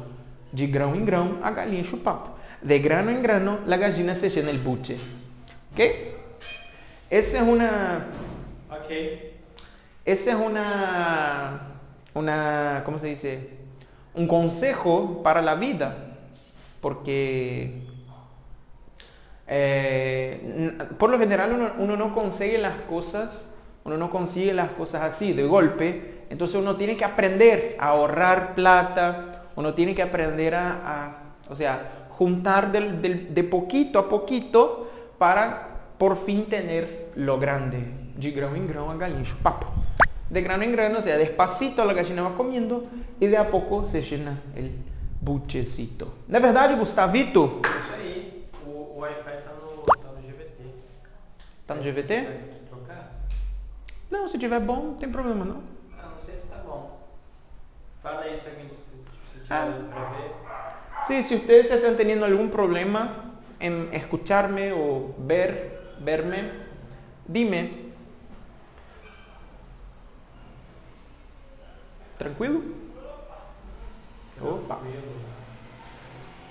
De 0.54 0.68
grão 0.68 0.96
em 0.96 1.04
grão, 1.04 1.40
a 1.44 1.52
galinha 1.52 1.84
papo. 2.02 2.30
De 2.62 2.80
grano 2.80 3.12
en 3.12 3.22
grano, 3.22 3.60
la 3.66 3.76
gallina 3.76 4.16
se 4.16 4.30
llena 4.30 4.52
el 4.52 4.60
buche. 4.60 4.98
¿Ok? 5.74 5.80
Esa 7.10 7.38
es 7.40 7.44
una... 7.44 8.06
Ok. 8.70 8.92
Esa 10.06 10.32
es 10.32 10.38
una, 10.38 11.60
una, 12.14 12.84
¿cómo 12.86 13.00
se 13.00 13.08
dice? 13.08 13.50
Un 14.14 14.28
consejo 14.28 15.24
para 15.24 15.42
la 15.42 15.56
vida, 15.56 15.98
porque 16.80 17.93
eh, 19.48 20.78
por 20.98 21.10
lo 21.10 21.20
general 21.20 21.74
uno, 21.78 21.98
no 21.98 22.14
consigue 22.14 22.58
las 22.58 22.76
cosas, 22.88 23.56
uno 23.84 23.98
no 23.98 24.10
consigue 24.10 24.54
las 24.54 24.70
cosas 24.72 25.04
así 25.04 25.34
de 25.34 25.44
golpe, 25.44 26.26
entonces 26.30 26.58
uno 26.58 26.76
tiene 26.76 26.96
que 26.98 27.06
aprender 27.06 27.76
a 27.80 27.90
ahorrar 27.90 28.56
plata, 28.56 29.44
uno 29.56 29.74
tiene 29.74 29.94
que 29.94 30.02
aprender 30.02 30.56
a, 30.56 31.34
o 31.50 31.56
sea, 31.56 32.08
juntar 32.10 32.72
de, 32.72 33.44
poquito 33.44 34.00
a 34.00 34.10
poquito 34.10 34.90
para 35.18 35.70
por 35.98 36.18
fin 36.18 36.46
tener 36.46 37.12
lo 37.16 37.38
grande. 37.38 38.04
De 38.16 38.30
grão 38.32 38.56
em 38.56 38.68
grão 38.68 38.92
a 38.92 38.96
galinha 38.96 39.26
papo. 39.42 39.66
De 40.30 40.42
grano 40.42 40.64
en 40.64 40.72
grano, 40.72 41.00
o 41.00 41.02
sea, 41.02 41.18
despacito 41.18 41.84
la 41.86 41.94
gallina 41.94 42.24
va 42.24 42.36
comiendo 42.36 42.86
y 43.20 43.28
de 43.28 43.38
a 43.38 43.50
poco 43.50 43.88
se 43.88 44.02
llena 44.02 44.42
el 44.56 44.72
buchecito. 45.22 46.14
¿No 46.28 46.38
es 46.38 46.44
verdad, 46.44 46.78
Gustavito? 46.78 47.62
Tá 51.66 51.76
no 51.76 51.82
GVT? 51.82 52.68
Trocar? 52.70 53.12
Não, 54.12 54.28
se 54.28 54.38
tiver 54.38 54.60
bom, 54.60 54.84
não 54.84 54.96
tem 54.96 55.10
problema 55.10 55.46
não. 55.46 55.64
Ah, 55.98 56.10
não 56.16 56.22
sei 56.24 56.36
se 56.38 56.48
tá 56.48 56.58
bom. 56.58 57.00
Fala 58.02 58.22
aí 58.22 58.38
se 58.38 58.50
alguém 58.50 58.68
se, 58.68 59.40
se 59.40 59.54
Ah. 59.54 61.06
Sí, 61.08 61.24
si 61.24 61.36
ustedes 61.36 61.72
están 61.72 61.98
teniendo 61.98 62.26
algún 62.26 62.50
problema 62.50 63.34
en 63.60 63.90
escucharme 63.94 64.74
o 64.74 65.14
ver, 65.18 65.96
verme, 66.00 66.52
dime. 67.28 67.84
¿Tranquilo? 72.18 72.62
Opa. 74.42 74.80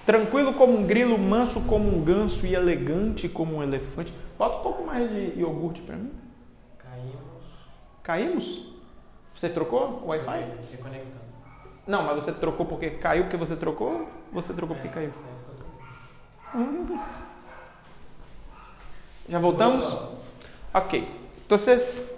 Tranquilo 0.05 0.55
como 0.55 0.75
um 0.79 0.87
grilo, 0.87 1.17
manso 1.17 1.61
como 1.63 1.89
um 1.89 2.05
ganso 2.05 2.47
e 2.47 2.55
elegante 2.55 3.29
como 3.29 3.57
um 3.57 3.63
elefante. 3.63 4.13
Bota 4.39 4.59
um 4.59 4.63
pouco 4.63 4.85
mais 4.85 5.11
de 5.11 5.39
iogurte 5.39 5.81
para 5.83 5.97
mim. 5.97 6.13
Caímos. 6.79 7.45
Caímos? 8.03 8.73
Você 9.35 9.49
trocou 9.49 10.03
o 10.05 10.09
Wi-Fi? 10.09 10.45
Reconectando. 10.71 11.23
Não, 11.87 12.03
mas 12.03 12.17
você 12.17 12.33
trocou 12.33 12.67
porque 12.67 12.91
caiu 12.91 13.25
porque 13.25 13.37
você 13.37 13.57
trocou? 13.57 14.09
Ou 14.33 14.43
você 14.43 14.53
trocou 14.53 14.77
porque 14.77 14.89
caiu? 14.89 15.11
¿Ya 19.29 19.39
voltamos? 19.39 19.85
Ok. 20.75 21.09
Entonces, 21.43 22.15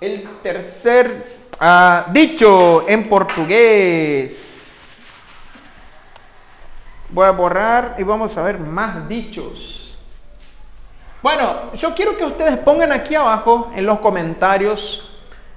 el 0.00 0.26
tercer 0.42 1.24
ah, 1.58 2.06
dicho 2.12 2.88
en 2.88 3.08
portugués. 3.08 4.56
Voy 7.10 7.26
a 7.26 7.30
borrar 7.30 7.96
y 7.98 8.02
vamos 8.02 8.36
a 8.36 8.42
ver 8.42 8.58
más 8.58 9.08
dichos. 9.08 9.75
Bueno, 11.26 11.72
yo 11.74 11.92
quiero 11.92 12.16
que 12.16 12.24
ustedes 12.24 12.56
pongan 12.58 12.92
aquí 12.92 13.16
abajo 13.16 13.72
en 13.74 13.84
los 13.84 13.98
comentarios. 13.98 15.10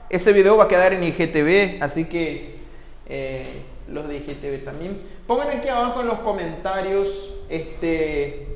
Ese 0.10 0.34
video 0.34 0.58
va 0.58 0.64
a 0.64 0.68
quedar 0.68 0.94
en 0.94 1.04
IGTV, 1.04 1.84
así 1.84 2.06
que 2.06 2.56
eh, 3.08 3.46
los 3.88 4.08
de 4.08 4.18
IGTV 4.18 4.66
también. 4.66 5.00
Pongan 5.28 5.50
aquí 5.50 5.68
abajo 5.70 6.02
en 6.02 6.08
los 6.08 6.22
comentarios 6.22 7.36
este, 7.50 8.48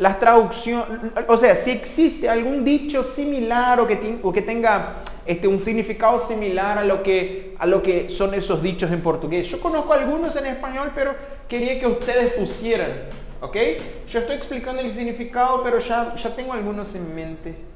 las 0.00 0.18
traducciones, 0.18 1.12
o 1.28 1.38
sea, 1.38 1.54
si 1.54 1.70
existe 1.70 2.28
algún 2.28 2.64
dicho 2.64 3.04
similar 3.04 3.78
o 3.78 3.86
que, 3.86 4.42
tenga 4.42 4.96
este, 5.26 5.46
un 5.46 5.60
significado 5.60 6.18
similar 6.18 6.76
a 6.76 6.84
lo 6.84 7.04
que 7.04 8.06
son 8.08 8.34
esos 8.34 8.60
dichos 8.60 8.90
en 8.90 9.00
portugués. 9.00 9.46
Yo 9.46 9.60
conozco 9.60 9.92
algunos 9.92 10.34
en 10.34 10.46
español, 10.46 10.90
pero 10.92 11.14
quería 11.48 11.78
que 11.78 11.86
ustedes 11.86 12.32
pusieran, 12.32 12.90
¿ok? 13.40 13.56
Yo 14.08 14.20
estoy 14.20 14.36
explicando 14.36 14.82
el 14.82 14.92
significado, 14.92 15.62
pero 15.62 15.78
ya, 15.78 16.14
ya 16.16 16.34
tengo 16.34 16.52
algunos 16.52 16.94
en 16.94 17.14
mente. 17.14 17.68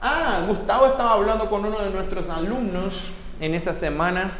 Ah, 0.00 0.44
Gustavo 0.46 0.86
estaba 0.86 1.12
hablando 1.12 1.48
con 1.48 1.64
uno 1.64 1.78
de 1.80 1.90
nuestros 1.90 2.28
alumnos 2.28 3.10
en 3.40 3.54
esa 3.54 3.74
semana, 3.74 4.30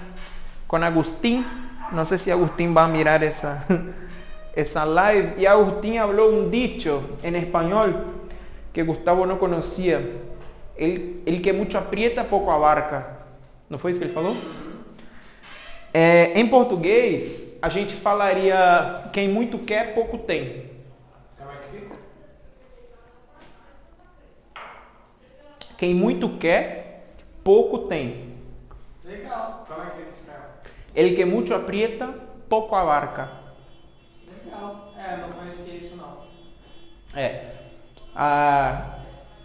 con 0.67 0.85
Agustín. 0.85 1.47
No 1.93 2.05
sé 2.05 2.19
si 2.19 2.31
Agustín 2.31 2.77
va 2.77 2.85
a 2.85 2.89
mirar 2.89 3.25
esa, 3.25 3.65
esa 4.55 4.85
live. 4.85 5.35
Y 5.39 5.47
Agustín 5.47 5.99
habló 5.99 6.29
un 6.29 6.51
dicho 6.51 7.19
en 7.23 7.37
español 7.37 7.97
que 8.73 8.83
Gustavo 8.83 9.25
no 9.25 9.39
conocía. 9.39 10.01
El, 10.77 11.23
el 11.25 11.41
que 11.41 11.55
mucho 11.55 11.79
aprieta, 11.79 12.25
poco 12.25 12.53
abarca. 12.53 13.26
Não 13.69 13.79
foi 13.79 13.91
isso 13.91 14.01
que 14.01 14.07
ele 14.07 14.15
falou? 14.15 14.37
É, 15.93 16.39
em 16.39 16.47
português, 16.49 17.59
a 17.61 17.69
gente 17.69 17.95
falaria 17.95 19.09
quem 19.13 19.29
muito 19.29 19.59
quer, 19.59 19.95
pouco 19.95 20.19
tem. 20.19 20.71
Como 21.37 21.51
é 21.51 21.57
que 21.57 21.81
fica? 21.81 21.97
Quem 25.79 25.95
muito 25.95 26.29
quer, 26.39 27.15
pouco 27.43 27.79
tem. 27.89 28.37
Legal. 29.05 29.65
Como 29.67 29.83
é 29.83 29.91
que 29.91 30.27
cara? 30.27 30.61
El 30.95 31.17
que 31.17 31.25
mucho 31.25 31.55
aprieta, 31.55 32.15
poco 32.49 32.75
abarca. 32.75 33.31
Legal. 34.45 34.93
É, 34.97 35.17
não 35.17 35.33
conhecia 35.33 35.75
isso 35.75 35.97
não. 35.97 36.25
É. 37.15 37.53
Ah, 38.15 38.99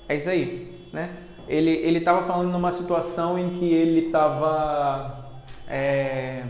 é 0.07 0.15
isso 0.15 0.29
aí, 0.29 0.89
né? 0.93 1.15
Ele 1.51 1.71
ele 1.71 1.99
estava 1.99 2.21
falando 2.25 2.49
numa 2.51 2.71
situação 2.71 3.37
em 3.37 3.49
que 3.51 3.73
ele 3.73 4.07
estava 4.07 5.31
é, 5.67 6.43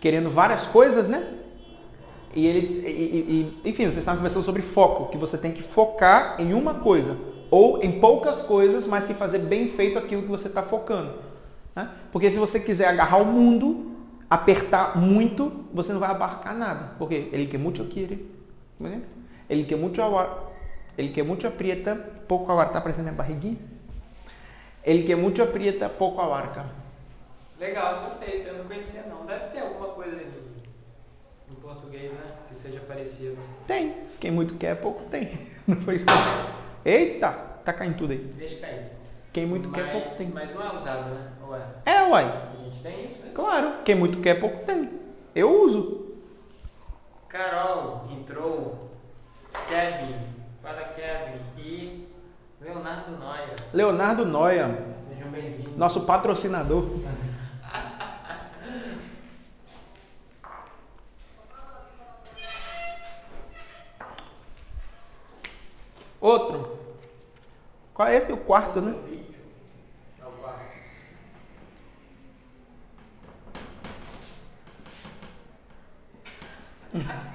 querendo 0.00 0.30
várias 0.30 0.62
coisas, 0.66 1.06
né? 1.06 1.22
E 2.34 2.46
ele, 2.46 2.60
e- 2.88 3.60
e- 3.64 3.68
enfim, 3.70 3.84
vocês 3.84 3.98
estavam 3.98 4.18
conversando 4.20 4.44
sobre 4.44 4.62
foco, 4.62 5.10
que 5.10 5.18
você 5.18 5.36
tem 5.36 5.52
que 5.52 5.62
focar 5.62 6.36
em 6.38 6.54
uma 6.54 6.74
coisa 6.74 7.16
ou 7.50 7.82
em 7.82 8.00
poucas 8.00 8.42
coisas, 8.42 8.86
mas 8.86 9.06
que 9.06 9.14
fazer 9.14 9.40
bem 9.40 9.68
feito 9.68 9.98
aquilo 9.98 10.22
que 10.22 10.28
você 10.28 10.48
está 10.48 10.62
focando. 10.62 11.12
né? 11.76 11.90
Porque 12.12 12.30
se 12.30 12.38
você 12.38 12.58
quiser 12.58 12.86
agarrar 12.88 13.18
o 13.18 13.24
mundo, 13.26 13.92
apertar 14.28 14.96
muito, 14.96 15.52
você 15.74 15.92
não 15.92 16.00
vai 16.00 16.10
abarcar 16.10 16.56
nada. 16.56 16.92
Porque 16.98 17.28
ele 17.32 17.46
que 17.46 17.58
mucho 17.58 17.84
quiere, 17.84 18.26
¿né? 18.78 19.02
el 19.48 19.66
que 19.66 19.76
mucho 19.76 20.00
ava- 20.02 20.50
el 20.96 21.12
que 21.12 21.22
mucho 21.22 21.46
aprieta, 21.48 21.96
pouco 22.28 22.50
abarca. 22.52 22.74
Tá 22.74 22.80
parecendo 22.80 23.08
a 23.08 23.12
barriguinha? 23.12 23.58
El 24.82 25.04
que 25.04 25.14
mucho 25.14 25.42
aprieta, 25.42 25.88
pouco 25.88 26.20
abarca. 26.20 26.64
Legal, 27.58 28.00
gostei. 28.02 28.34
Isso 28.34 28.48
eu 28.48 28.58
não 28.58 28.64
conhecia 28.64 29.02
não. 29.02 29.26
Deve 29.26 29.48
ter 29.48 29.60
alguma 29.60 29.88
coisa 29.88 30.16
em, 30.16 31.52
em 31.52 31.54
português, 31.56 32.12
né? 32.12 32.32
Que 32.48 32.56
seja 32.56 32.80
parecido. 32.80 33.36
Tem. 33.66 33.94
Quem 34.18 34.30
muito 34.30 34.54
quer, 34.54 34.76
pouco 34.80 35.04
tem. 35.10 35.48
Não 35.68 35.76
foi 35.82 35.96
isso? 35.96 36.06
Eita, 36.84 37.30
tá 37.64 37.72
caindo 37.72 37.98
tudo 37.98 38.12
aí. 38.12 38.18
Deixa 38.18 38.56
cair. 38.56 38.86
Quem 39.32 39.46
muito 39.46 39.68
mas, 39.68 39.82
quer, 39.82 39.92
pouco 39.92 40.16
tem. 40.16 40.28
Mas 40.28 40.52
não 40.52 40.62
é 40.62 40.76
usado, 40.76 41.10
né? 41.10 41.30
Ou 41.46 41.54
é? 41.54 41.62
É, 41.86 42.02
uai. 42.02 42.24
A 42.24 42.64
gente 42.64 42.82
tem 42.82 43.04
isso 43.04 43.20
mesmo. 43.20 43.34
Claro. 43.34 43.82
Quem 43.84 43.94
muito 43.94 44.20
quer, 44.20 44.40
pouco 44.40 44.64
tem. 44.64 44.90
Eu 45.34 45.62
uso. 45.62 46.16
Carol 47.28 48.08
entrou. 48.10 48.78
Kevin. 49.68 50.16
Fala 50.60 50.82
Kevin. 50.96 51.40
E 51.58 52.08
Leonardo 52.60 53.16
Noia. 53.18 53.56
Leonardo 53.72 54.26
Noia, 54.26 54.68
Sejam 55.08 55.30
bem-vindos. 55.30 55.76
nosso 55.76 56.02
patrocinador. 56.02 56.84
Outro. 66.20 66.78
Qual 67.94 68.08
é 68.08 68.16
esse? 68.16 68.32
O 68.32 68.36
quarto, 68.36 68.80
né? 68.80 68.94
É 70.20 70.26
o 70.26 70.30
quarto. 70.32 70.70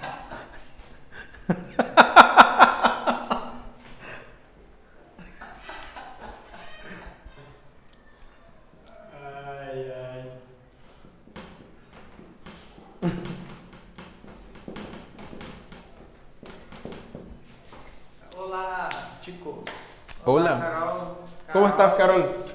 Hola. 20.25 20.59
Carol. 20.59 21.17
¿Cómo 21.53 21.67
estás, 21.67 21.93
Carol? 21.93 22.45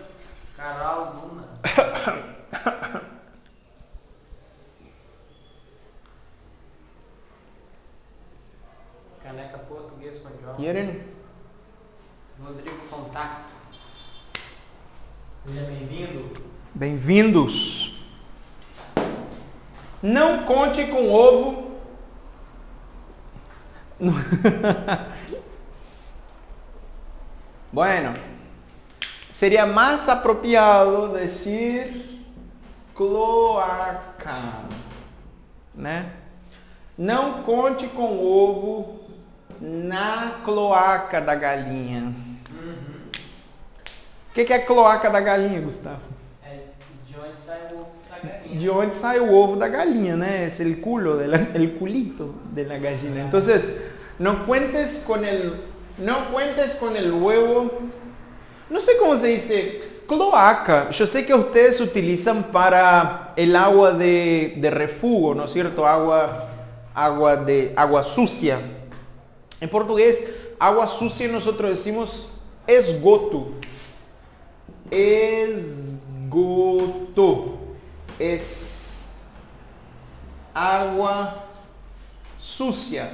Carol 0.56 1.14
Luna. 1.14 1.44
Caneca 9.22 9.58
português 9.58 10.18
com 10.18 10.30
João. 10.40 10.54
¿Quieren? 10.56 11.02
Rodrigo 12.42 12.78
Contato. 12.88 13.50
Seja 15.46 15.62
bem-vindo. 15.62 16.32
Bem-vindos. 16.74 18.02
Não 20.02 20.39
conte 20.50 20.86
com 20.86 21.08
ovo. 21.08 21.70
bueno, 27.70 28.14
sería 29.32 29.64
más 29.64 30.08
apropiado 30.08 31.12
decir 31.12 32.26
cloaca, 32.96 34.64
né? 35.72 36.10
Não 36.98 37.44
conte 37.44 37.86
com 37.86 38.18
ovo 38.18 39.00
na 39.60 40.40
cloaca 40.42 41.20
da 41.20 41.36
galinha. 41.36 42.12
O 44.30 44.32
que, 44.34 44.44
que 44.44 44.52
é 44.52 44.58
cloaca 44.58 45.08
da 45.10 45.20
galinha, 45.20 45.60
Gustavo? 45.60 46.00
É 46.42 46.64
de 47.06 47.16
onde 47.18 47.38
sai 47.38 47.72
o. 47.72 47.89
de 48.58 48.68
onde 48.68 48.94
sai 48.94 49.18
o 49.18 49.30
ovo 49.30 49.56
da 49.56 49.68
gallina, 49.68 50.16
¿no? 50.16 50.24
Es 50.24 50.60
el 50.60 50.80
culo, 50.80 51.16
de 51.16 51.28
la- 51.28 51.48
el 51.54 51.72
culito 51.74 52.34
de 52.54 52.64
la 52.64 52.78
gallina. 52.78 53.22
Entonces, 53.22 53.80
no 54.18 54.44
cuentes 54.46 55.02
con 55.06 55.24
el, 55.24 55.54
no 55.98 56.30
cuentes 56.32 56.74
con 56.76 56.96
el 56.96 57.12
huevo, 57.12 57.70
no 58.68 58.80
sé 58.80 58.92
cómo 58.98 59.16
se 59.16 59.26
dice, 59.28 59.80
cloaca. 60.06 60.90
Yo 60.90 61.06
sé 61.06 61.24
que 61.26 61.34
ustedes 61.34 61.80
utilizan 61.80 62.44
para 62.44 63.32
el 63.36 63.54
agua 63.56 63.92
de, 63.92 64.54
de 64.58 64.70
refugo, 64.70 65.34
¿no 65.34 65.44
es 65.44 65.52
cierto? 65.52 65.86
Agua, 65.86 66.48
agua 66.94 67.36
de, 67.36 67.72
agua 67.76 68.02
sucia. 68.04 68.58
En 69.60 69.68
portugués, 69.68 70.18
agua 70.58 70.86
sucia 70.88 71.28
nosotros 71.28 71.70
decimos 71.70 72.28
esgoto. 72.66 73.48
Esgoto. 76.30 77.59
Es 78.20 79.14
água 80.54 81.46
sucia. 82.38 83.10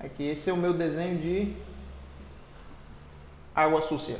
Aqui, 0.00 0.30
esse 0.30 0.48
é 0.48 0.52
o 0.52 0.56
meu 0.56 0.72
desenho 0.72 1.18
de 1.18 1.54
água 3.54 3.82
sucia. 3.82 4.16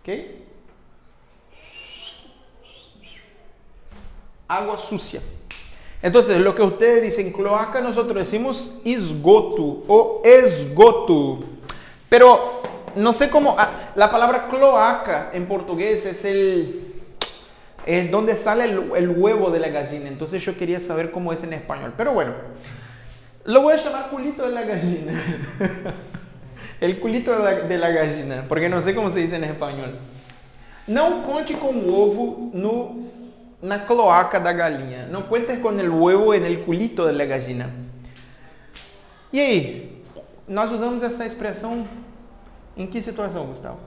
Ok? 0.00 0.44
Agua 4.48 4.76
sucia. 4.76 5.22
Entonces, 6.02 6.40
lo 6.40 6.56
que 6.56 6.62
ustedes 6.62 7.02
dicen 7.04 7.30
cloaca, 7.30 7.80
nosotros 7.80 8.16
decimos 8.16 8.80
esgoto 8.84 9.84
o 9.86 10.20
esgoto. 10.24 11.44
Pero 12.08 12.60
no 12.96 13.12
sé 13.12 13.30
cómo, 13.30 13.54
ah, 13.56 13.92
la 13.94 14.10
palabra 14.10 14.48
cloaca 14.48 15.30
en 15.32 15.46
portugués 15.46 16.04
es 16.06 16.24
el, 16.24 16.81
es 17.86 18.10
donde 18.10 18.36
sale 18.36 18.64
el, 18.64 18.90
el 18.96 19.10
huevo 19.10 19.50
de 19.50 19.60
la 19.60 19.68
gallina. 19.68 20.08
Entonces 20.08 20.44
yo 20.44 20.56
quería 20.56 20.80
saber 20.80 21.10
cómo 21.10 21.32
es 21.32 21.42
en 21.44 21.52
español. 21.52 21.94
Pero 21.96 22.12
bueno, 22.12 22.32
lo 23.44 23.62
voy 23.62 23.74
a 23.74 23.76
llamar 23.76 24.10
culito 24.10 24.44
de 24.44 24.52
la 24.52 24.62
gallina. 24.62 25.12
el 26.80 26.98
culito 27.00 27.32
de 27.42 27.78
la, 27.78 27.90
gallina, 27.90 28.44
porque 28.48 28.68
no 28.68 28.82
sé 28.82 28.94
cómo 28.94 29.10
se 29.10 29.20
dice 29.20 29.36
en 29.36 29.44
español. 29.44 29.98
Não 30.86 31.22
conte 31.22 31.54
com 31.54 31.72
o 31.72 31.94
ovo 31.94 32.50
no, 32.52 33.06
na 33.62 33.78
cloaca 33.78 34.40
da 34.40 34.52
galinha. 34.52 35.06
Não 35.06 35.22
cuentes 35.22 35.60
com 35.60 35.68
o 35.68 36.02
huevo 36.02 36.34
en 36.34 36.44
el 36.44 36.64
culito 36.64 37.06
de 37.06 37.12
la 37.12 37.24
gallina. 37.24 37.70
E 39.32 39.40
aí? 39.40 40.02
Nós 40.48 40.72
usamos 40.72 41.04
essa 41.04 41.24
expressão 41.24 41.86
em 42.76 42.86
que 42.86 43.00
situação, 43.00 43.46
Gustavo? 43.46 43.78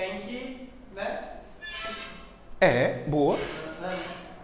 Tem 0.00 0.20
que. 0.20 0.70
Né? 0.94 1.20
É, 2.60 3.04
boa. 3.06 3.38
Não, 3.80 3.90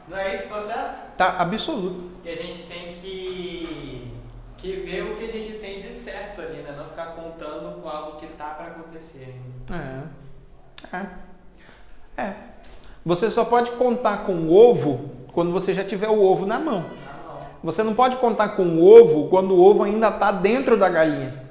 não 0.08 0.18
é 0.18 0.36
isso, 0.36 0.48
tá 0.48 0.60
certo? 0.60 1.16
Tá 1.16 1.36
absoluto. 1.38 2.04
Que 2.22 2.28
a 2.28 2.36
gente 2.36 2.62
tem 2.64 2.94
que. 2.94 4.12
que 4.58 4.72
ver 4.76 5.02
o 5.02 5.16
que 5.16 5.24
a 5.24 5.32
gente 5.32 5.58
tem 5.58 5.80
de 5.80 5.90
certo 5.90 6.42
ali, 6.42 6.62
né? 6.62 6.74
Não 6.76 6.90
ficar 6.90 7.14
contando 7.14 7.80
com 7.80 7.88
algo 7.88 8.18
que 8.20 8.26
tá 8.28 8.50
para 8.50 8.66
acontecer. 8.66 9.34
É. 9.70 10.96
É. 10.96 12.22
É. 12.22 12.34
Você 13.04 13.30
só 13.30 13.44
pode 13.44 13.70
contar 13.72 14.24
com 14.24 14.32
o 14.32 14.52
ovo 14.54 15.10
quando 15.32 15.52
você 15.52 15.72
já 15.72 15.84
tiver 15.84 16.08
o 16.08 16.22
ovo 16.22 16.44
na 16.44 16.58
mão. 16.58 16.84
Você 17.62 17.82
não 17.82 17.94
pode 17.94 18.16
contar 18.16 18.50
com 18.50 18.62
o 18.62 18.84
ovo 18.84 19.28
quando 19.28 19.54
o 19.54 19.60
ovo 19.60 19.84
ainda 19.84 20.08
está 20.08 20.30
dentro 20.30 20.76
da 20.76 20.88
galinha. 20.88 21.46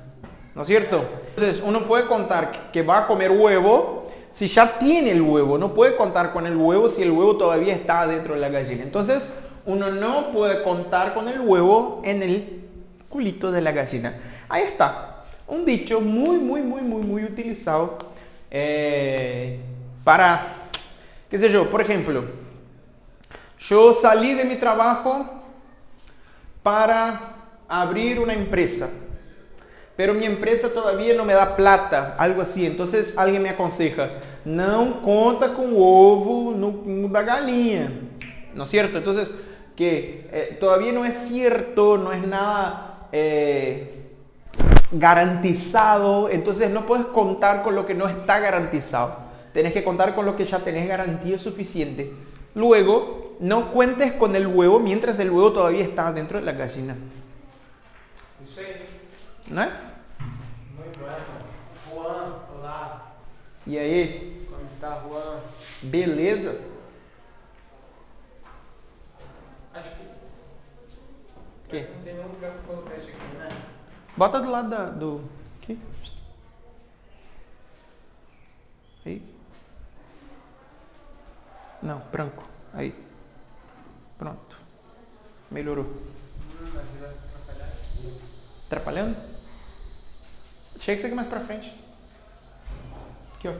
¿No 0.56 0.62
es 0.62 0.68
cierto? 0.68 1.25
Entonces, 1.36 1.62
uno 1.66 1.82
puede 1.82 2.06
contar 2.06 2.72
que- 2.72 2.82
va 2.82 3.00
a 3.00 3.08
comer 3.08 3.30
huevo 3.30 4.10
si 4.32 4.48
ya 4.48 4.80
tiene 4.80 5.12
el 5.12 5.22
huevo. 5.22 5.58
No 5.58 5.74
puede 5.74 5.98
contar 5.98 6.32
con 6.32 6.48
el 6.48 6.56
huevo 6.56 6.90
si 6.90 7.02
el 7.02 7.12
huevo 7.12 7.36
todavía 7.36 7.74
está 7.74 8.08
dentro 8.08 8.36
de 8.36 8.40
la 8.40 8.48
gallina. 8.48 8.84
Entonces, 8.84 9.38
uno 9.66 9.92
no 9.92 10.32
puede 10.32 10.64
contar 10.64 11.14
con 11.14 11.28
el 11.28 11.42
huevo 11.42 12.02
en 12.06 12.24
el 12.24 12.62
culito 13.10 13.52
de 13.52 13.62
la 13.62 13.74
gallina. 13.74 14.14
Ahí 14.48 14.64
está. 14.64 15.24
Un 15.48 15.66
dicho 15.66 16.00
muy, 16.00 16.38
muy, 16.38 16.62
muy, 16.62 16.82
muy, 16.82 17.04
muy 17.04 17.24
utilizado 17.26 17.98
eh, 18.50 19.60
para, 20.06 20.70
qué 21.30 21.38
sé 21.38 21.52
yo, 21.52 21.70
por 21.70 21.82
ejemplo, 21.82 22.24
yo 23.60 23.94
salí 23.94 24.34
de 24.34 24.46
mi 24.46 24.56
trabajo 24.56 25.26
para 26.64 27.20
abrir 27.68 28.20
una 28.20 28.34
empresa, 28.34 28.90
pero 29.96 30.14
mi 30.14 30.26
empresa 30.26 30.70
todavía 30.70 31.14
no 31.14 31.24
me 31.24 31.34
da 31.34 31.56
plata, 31.56 32.16
algo 32.18 32.42
así. 32.42 32.66
Entonces 32.66 33.18
alguien 33.18 33.44
me 33.44 33.50
aconseja, 33.50 34.10
no 34.44 35.02
conta 35.02 35.54
con 35.54 35.74
ovo 35.76 36.54
no, 36.56 36.82
no 36.86 37.08
da 37.08 37.22
galinha, 37.22 37.92
¿no 38.54 38.64
es 38.64 38.70
cierto? 38.70 38.98
Entonces, 38.98 39.34
que 39.76 40.28
eh, 40.32 40.58
todavía 40.60 40.92
no 40.92 41.06
es 41.06 41.16
cierto, 41.16 41.98
no 41.98 42.14
es 42.14 42.26
nada 42.26 43.08
eh, 43.12 44.12
garantizado, 44.92 46.30
entonces 46.30 46.70
no 46.70 46.86
puedes 46.86 47.06
contar 47.08 47.64
con 47.64 47.76
lo 47.76 47.86
que 47.86 47.94
no 47.94 48.08
está 48.08 48.40
garantizado. 48.40 49.26
Tenés 49.54 49.74
que 49.74 49.84
contar 49.84 50.16
con 50.16 50.26
lo 50.26 50.36
que 50.36 50.46
ya 50.46 50.60
tenés 50.60 50.88
garantía 50.88 51.40
suficiente. 51.40 52.12
Luego, 52.56 53.36
no 53.40 53.72
cuentes 53.72 54.14
con 54.14 54.36
el 54.36 54.48
huevo 54.48 54.80
mientras 54.80 55.20
el 55.20 55.30
huevo 55.30 55.52
todavía 55.52 55.84
está 55.84 56.12
dentro 56.12 56.40
de 56.40 56.46
la 56.46 56.54
gallina. 56.54 56.96
Aí. 58.58 58.86
¿No 59.50 59.85
E 63.68 63.78
aí, 63.80 64.46
Como 64.50 64.66
está, 64.68 65.02
Juan? 65.02 65.42
beleza? 65.84 66.62
Acho 69.74 69.90
que 69.96 70.06
Que? 71.70 71.82
não 71.92 72.04
tem 72.04 72.14
nenhum 72.14 72.28
lugar 72.28 72.52
pra 72.52 72.62
colocar 72.62 72.96
isso 72.96 73.08
aqui, 73.08 73.38
né? 73.38 73.48
Bota 74.16 74.40
do 74.40 74.52
lado 74.52 74.70
da, 74.70 74.86
do... 74.86 75.24
Aqui. 75.62 75.80
Aí. 79.06 79.22
Não, 81.82 82.00
branco. 82.12 82.44
Aí. 82.74 82.96
Pronto. 84.18 84.58
Melhorou. 85.52 85.86
Hum, 85.86 86.72
mas 86.74 86.88
ele 86.90 87.00
vai 87.00 87.10
atrapalhar 87.10 87.66
aqui. 87.66 88.22
Atrapalhando? 88.68 89.18
Chega 90.80 90.98
isso 90.98 91.08
aqui 91.08 91.16
mais 91.16 91.28
pra 91.28 91.40
frente. 91.42 91.85
Aqui, 93.46 93.48
ó. 93.48 93.54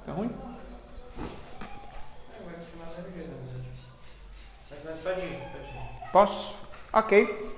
Fica 0.00 0.12
ruim. 0.12 0.30
Mas 4.84 5.00
pode 5.00 5.20
ir, 5.20 5.48
pode 5.50 5.64
ir. 5.64 6.12
Posso? 6.12 6.54
Ok. 6.92 7.49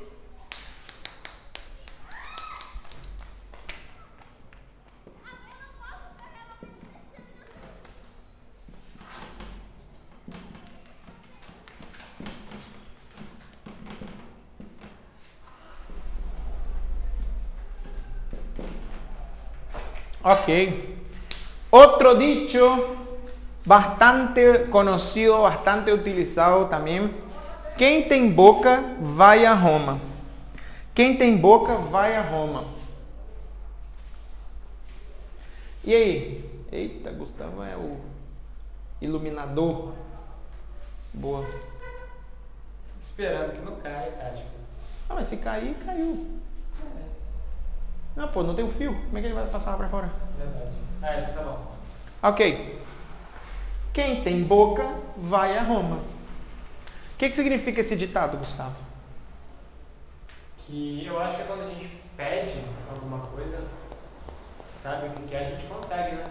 Ok. 20.24 20.48
Otro 21.70 22.16
dicho 22.16 22.96
bastante 23.64 24.68
conocido, 24.70 25.42
bastante 25.42 25.92
utilizado 25.92 26.66
también. 26.66 27.10
Quem 27.76 28.06
tem 28.06 28.30
boca, 28.30 28.96
vai 29.00 29.46
a 29.46 29.54
Roma. 29.54 30.00
Quem 30.94 31.16
tem 31.16 31.36
boca, 31.36 31.74
vai 31.74 32.14
a 32.14 32.20
Roma. 32.20 32.64
E 35.82 35.94
aí? 35.94 36.50
Eita, 36.70 37.10
Gustavo 37.10 37.62
é 37.64 37.74
o 37.76 37.98
iluminador. 39.00 39.92
Boa. 41.12 41.44
Esperando 43.02 43.52
que 43.54 43.60
não 43.62 43.76
caia, 43.76 44.32
acho. 44.32 44.44
Ah, 45.08 45.14
mas 45.14 45.28
se 45.28 45.38
cair, 45.38 45.74
caiu. 45.84 46.41
Não, 48.14 48.28
pô, 48.28 48.42
não 48.42 48.54
tem 48.54 48.64
o 48.64 48.70
fio. 48.70 48.94
Como 48.94 49.18
é 49.18 49.20
que 49.20 49.26
ele 49.26 49.34
vai 49.34 49.46
passar 49.46 49.76
para 49.76 49.88
fora? 49.88 50.10
Verdade. 50.38 50.76
Ah, 51.02 51.20
isso 51.20 51.32
tá 51.32 51.42
bom. 51.42 51.72
Ok. 52.22 52.80
Quem 53.92 54.22
tem 54.22 54.42
boca, 54.42 54.86
vai 55.16 55.56
a 55.56 55.62
Roma. 55.62 55.96
O 55.96 57.18
que, 57.18 57.28
que 57.28 57.34
significa 57.34 57.80
esse 57.80 57.96
ditado, 57.96 58.36
Gustavo? 58.38 58.76
Que 60.58 61.04
eu 61.06 61.20
acho 61.20 61.36
que 61.36 61.42
é 61.42 61.44
quando 61.44 61.62
a 61.62 61.68
gente 61.68 61.88
pede 62.16 62.60
alguma 62.90 63.18
coisa, 63.18 63.64
sabe 64.82 65.08
o 65.08 65.10
que 65.10 65.22
quer, 65.28 65.46
a 65.46 65.50
gente 65.50 65.66
consegue, 65.66 66.16
né? 66.16 66.24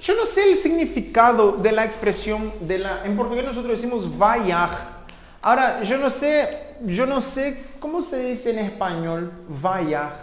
Yo 0.00 0.14
no 0.14 0.26
sé 0.26 0.52
el 0.52 0.56
significado 0.56 1.56
de 1.56 1.72
la 1.72 1.84
expresión 1.84 2.52
de 2.60 2.78
la, 2.78 3.04
en 3.04 3.16
portugués 3.16 3.44
nosotros 3.44 3.80
decimos 3.80 4.16
vaiar. 4.16 4.97
Ahora, 5.40 5.82
yo 5.82 5.98
no 5.98 6.10
sé, 6.10 6.74
yo 6.84 7.06
no 7.06 7.20
sé 7.20 7.62
cómo 7.80 8.02
se 8.02 8.18
dice 8.20 8.50
en 8.50 8.58
español 8.58 9.32
vaiar. 9.48 10.16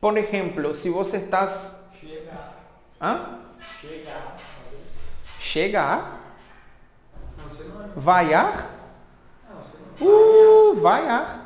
Por 0.00 0.18
ejemplo, 0.18 0.72
si 0.74 0.88
vos 0.88 1.12
estás, 1.14 1.82
Chega, 2.00 2.52
¿ah? 3.00 3.38
chega. 3.80 4.12
Chega 5.40 5.92
a 5.92 5.96
Não, 7.36 7.48
você 7.48 7.64
não 7.64 7.84
é. 7.84 7.88
vaiar, 7.96 8.66
Não, 9.48 9.62
você 9.62 9.78
não 10.00 10.08
é. 10.08 10.10
uh, 10.72 10.74
vaiar. 10.80 11.40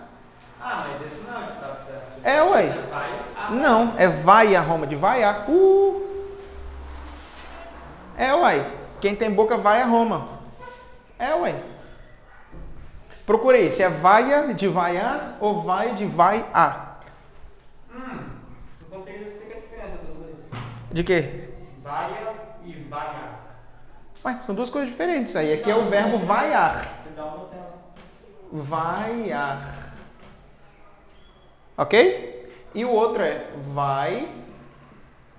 Ah, 0.60 0.86
mas 0.88 1.06
esse 1.06 1.20
não 1.22 1.34
é 1.34 1.44
o 1.44 1.76
que 1.76 1.84
certo. 1.84 2.20
É, 2.24 2.42
ué. 2.42 2.68
Vai. 2.90 3.20
Ah, 3.36 3.50
Não, 3.50 3.94
é 3.96 4.08
vai 4.08 4.54
a 4.56 4.60
Roma, 4.60 4.86
de 4.86 4.96
vaiar. 4.96 5.44
Uh. 5.48 6.06
É, 8.16 8.34
uai. 8.34 8.64
Quem 9.00 9.14
tem 9.14 9.30
boca 9.30 9.56
vai 9.56 9.80
a 9.82 9.84
Roma. 9.86 10.28
É, 11.18 11.32
uai. 11.34 11.54
Procurei 13.28 13.70
se 13.70 13.82
é 13.82 13.90
vaia 13.90 14.54
de 14.54 14.66
vaiar 14.66 15.36
ou 15.38 15.60
vai 15.62 15.94
de 15.94 16.06
vai 16.06 16.46
a. 16.54 16.96
Hum, 17.94 18.20
explica 18.80 19.54
a 19.54 19.60
diferença 19.60 19.98
dos 19.98 20.16
dois. 20.16 20.34
De 20.90 21.04
quê? 21.04 21.50
Vaia 21.82 22.32
e 22.64 22.72
vaia. 22.88 23.34
Ué, 24.24 24.40
são 24.46 24.54
duas 24.54 24.70
coisas 24.70 24.88
diferentes 24.88 25.36
aí. 25.36 25.52
Aqui 25.52 25.70
é 25.70 25.76
o 25.76 25.90
verbo 25.90 26.16
vaiar. 26.20 26.80
Você 26.80 27.10
dá 27.14 27.24
uma 27.26 27.44
tela. 27.48 27.78
Vaiar. 28.50 29.74
Ok? 31.76 32.50
E 32.74 32.82
o 32.82 32.90
outro 32.90 33.22
é 33.22 33.46
vai 33.58 34.26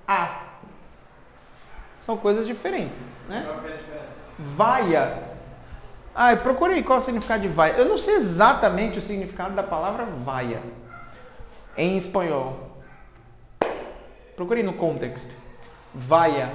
a. 0.08 0.44
São 2.06 2.16
coisas 2.18 2.46
diferentes, 2.46 3.02
né? 3.28 3.48
É? 3.50 4.44
Vaia. 4.56 5.29
Ah, 6.22 6.36
procurei 6.36 6.84
qual 6.84 7.00
é 7.00 7.02
o 7.02 7.06
significado 7.06 7.44
de 7.44 7.48
vaia. 7.48 7.76
Eu 7.78 7.86
não 7.86 7.98
sei 7.98 8.16
exatamente 8.18 9.00
o 9.00 9.02
significado 9.02 9.56
da 9.56 9.64
palavra 9.64 10.04
vaia 10.04 10.60
em 11.78 11.98
espanhol. 11.98 12.76
Procurei 14.36 14.62
no 14.62 14.74
contexto. 14.74 15.34
Vaia. 15.94 16.52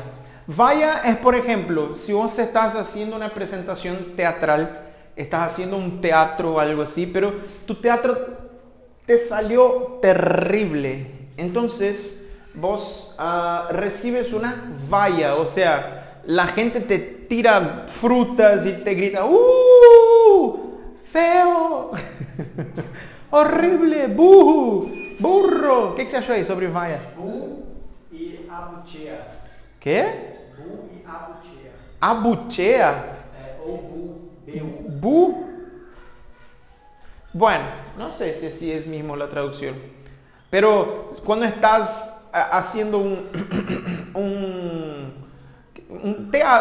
Vaia 0.46 1.00
es, 1.06 1.16
por 1.16 1.34
ejemplo, 1.34 1.94
si 1.94 2.12
vos 2.12 2.38
estás 2.38 2.76
haciendo 2.76 3.16
una 3.16 3.30
presentación 3.30 4.12
teatral, 4.14 4.82
estás 5.16 5.52
haciendo 5.52 5.78
un 5.78 5.98
teatro 6.02 6.52
o 6.52 6.60
algo 6.60 6.82
así, 6.82 7.06
pero 7.06 7.32
tu 7.66 7.74
teatro 7.74 8.18
te 9.06 9.16
salió 9.16 9.98
terrible. 10.02 11.30
Entonces, 11.38 12.28
vos 12.52 13.14
ah, 13.16 13.68
recibes 13.70 14.34
una 14.34 14.76
valla, 14.90 15.36
o 15.36 15.46
sea, 15.46 16.03
la 16.26 16.46
gente 16.46 16.80
te 16.80 16.98
tira 16.98 17.84
frutas 17.86 18.66
y 18.66 18.72
te 18.72 18.94
grita, 18.94 19.24
¡Uh! 19.24 20.78
¡Feo! 21.04 21.92
¡Horrible! 23.30 24.08
¡Buhu! 24.08 24.88
¡Burro! 25.20 25.90
O 25.90 25.94
que, 25.94 26.04
você 26.04 26.16
achou 26.16 26.34
aí 26.34 26.44
sobre 26.44 26.66
vaia? 26.66 27.00
Bu 27.16 27.62
e 28.12 28.46
abutia. 28.48 29.26
Quê? 29.80 30.04
Bu 30.56 30.90
e 30.92 31.04
abutia. 31.06 31.72
Abuchea. 32.00 33.16
É, 33.36 33.60
ou 33.60 33.78
bu, 33.78 34.30
bu. 34.46 34.90
Bu. 34.90 35.44
Bueno, 37.32 37.64
no 37.98 38.12
sé 38.12 38.34
si 38.34 38.46
así 38.46 38.70
es 38.70 38.86
mismo 38.86 39.16
la 39.16 39.28
traducción. 39.28 39.74
Pero 40.50 41.10
cuando 41.24 41.46
estás 41.46 42.28
ah, 42.32 42.58
haciendo 42.58 42.98
un, 42.98 43.28
un, 44.14 45.23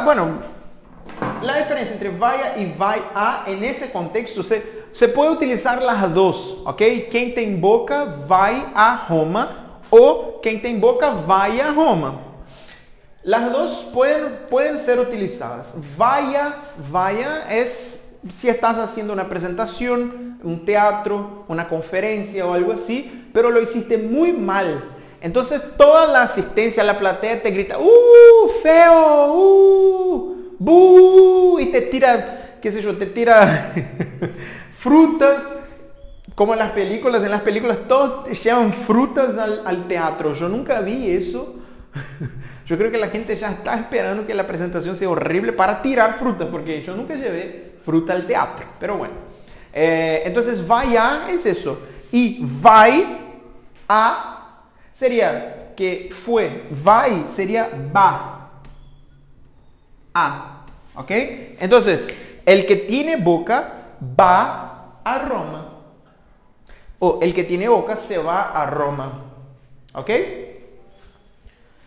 bueno, 0.03 0.39
la 1.41 1.57
diferencia 1.57 1.93
entre 1.93 2.09
vaya 2.09 2.57
y 2.57 2.73
vai 2.77 3.01
a 3.13 3.43
en 3.47 3.63
ese 3.63 3.91
contexto 3.91 4.43
se, 4.43 4.63
se 4.91 5.07
puede 5.07 5.31
utilizar 5.31 5.81
las 5.81 6.13
dos, 6.13 6.61
¿ok? 6.65 6.81
Quien 7.09 7.35
tem 7.35 7.59
boca 7.59 8.05
vai 8.27 8.65
a 8.73 9.05
Roma 9.09 9.81
o 9.89 10.39
quien 10.41 10.61
tem 10.61 10.79
boca 10.79 11.11
vai 11.11 11.59
a 11.59 11.71
Roma. 11.71 12.19
Las 13.23 13.51
dos 13.51 13.89
pueden, 13.93 14.33
pueden 14.49 14.79
ser 14.79 14.99
utilizadas. 14.99 15.75
Vaya, 15.97 16.55
vaya 16.91 17.45
es 17.49 18.17
si 18.31 18.49
estás 18.49 18.77
haciendo 18.77 19.13
una 19.13 19.29
presentación, 19.29 20.39
un 20.43 20.65
teatro, 20.65 21.43
una 21.47 21.67
conferencia 21.67 22.45
o 22.45 22.53
algo 22.53 22.73
así, 22.73 23.29
pero 23.33 23.49
lo 23.49 23.61
hiciste 23.61 23.97
muy 23.97 24.33
mal. 24.33 24.92
Entonces 25.23 25.61
toda 25.77 26.05
la 26.11 26.23
asistencia, 26.23 26.83
la 26.83 26.99
platea 26.99 27.41
te 27.41 27.49
grita, 27.49 27.79
¡uh, 27.79 28.49
feo! 28.61 29.33
¡uh! 29.33 30.35
¡bu! 30.59 31.59
Y 31.61 31.67
te 31.67 31.79
tira, 31.79 32.57
qué 32.61 32.73
sé 32.73 32.81
yo, 32.81 32.97
te 32.97 33.05
tira 33.05 33.73
frutas, 34.79 35.47
como 36.35 36.51
en 36.51 36.59
las 36.59 36.71
películas. 36.71 37.23
En 37.23 37.31
las 37.31 37.41
películas 37.41 37.77
todos 37.87 38.29
llevan 38.43 38.73
frutas 38.73 39.37
al, 39.37 39.61
al 39.65 39.87
teatro. 39.87 40.33
Yo 40.33 40.49
nunca 40.49 40.81
vi 40.81 41.11
eso. 41.11 41.55
Yo 42.67 42.77
creo 42.77 42.91
que 42.91 42.97
la 42.97 43.07
gente 43.07 43.33
ya 43.37 43.51
está 43.51 43.75
esperando 43.75 44.27
que 44.27 44.33
la 44.33 44.45
presentación 44.45 44.97
sea 44.97 45.09
horrible 45.09 45.53
para 45.53 45.81
tirar 45.81 46.17
frutas, 46.17 46.47
porque 46.49 46.81
yo 46.81 46.95
nunca 46.95 47.13
llevé 47.13 47.75
fruta 47.83 48.13
al 48.13 48.25
teatro. 48.25 48.65
Pero 48.79 48.97
bueno. 48.97 49.13
Eh, 49.73 50.23
entonces, 50.25 50.65
vaya 50.65 51.27
es 51.29 51.45
eso. 51.45 51.81
Y 52.09 52.39
vai 52.41 53.05
a 53.87 54.42
sería 54.93 55.73
que 55.75 56.09
fue. 56.25 56.67
Vai 56.69 57.25
sería 57.33 57.69
va. 57.95 58.51
A. 60.13 60.65
¿Ok? 60.95 61.11
Entonces, 61.59 62.07
el 62.45 62.65
que 62.65 62.75
tiene 62.75 63.15
boca 63.15 63.73
va 64.19 64.99
a 65.03 65.19
Roma. 65.19 65.69
O 66.99 67.19
el 67.21 67.33
que 67.33 67.43
tiene 67.43 67.67
boca 67.67 67.97
se 67.97 68.17
va 68.17 68.51
a 68.51 68.65
Roma. 68.65 69.25
¿Ok? 69.93 70.09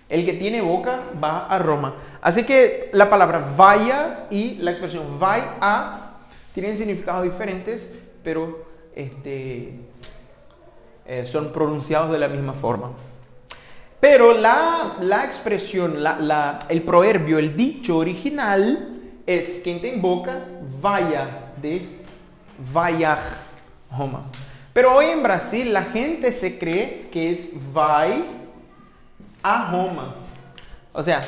El 0.08 0.24
que 0.24 0.34
tiene 0.34 0.60
boca 0.60 1.00
va 1.22 1.46
a 1.46 1.58
Roma. 1.58 1.94
Así 2.20 2.44
que 2.44 2.90
la 2.92 3.08
palabra 3.08 3.54
vaya 3.56 4.26
y 4.30 4.54
la 4.56 4.72
expresión 4.72 5.18
vai 5.18 5.42
a 5.60 6.02
tienen 6.56 6.78
significados 6.78 7.24
diferentes, 7.24 7.98
pero 8.24 8.64
este, 8.94 9.74
eh, 11.08 11.24
son 11.26 11.52
pronunciados 11.52 12.10
de 12.10 12.18
la 12.18 12.28
misma 12.28 12.52
forma. 12.52 12.90
Pero 14.00 14.34
la, 14.34 14.96
la 15.00 15.24
expresión, 15.24 16.02
la- 16.02 16.18
la- 16.18 16.58
el 16.68 16.82
proverbio, 16.82 17.38
el 17.38 17.56
dicho 17.56 17.96
original 17.96 18.90
es 19.26 19.60
quien 19.64 19.80
te 19.80 19.96
boca 19.96 20.44
vaya 20.80 21.52
de 21.60 21.88
vaya 22.72 23.18
Roma. 23.96 24.24
Pero 24.72 24.94
hoy 24.94 25.06
en 25.06 25.22
Brasil 25.22 25.72
la 25.72 25.84
gente 25.84 26.32
se 26.32 26.58
cree 26.58 27.08
que 27.10 27.30
es 27.30 27.52
vai 27.72 28.24
a 29.42 29.70
Roma. 29.72 30.14
O 30.92 31.02
sea, 31.02 31.20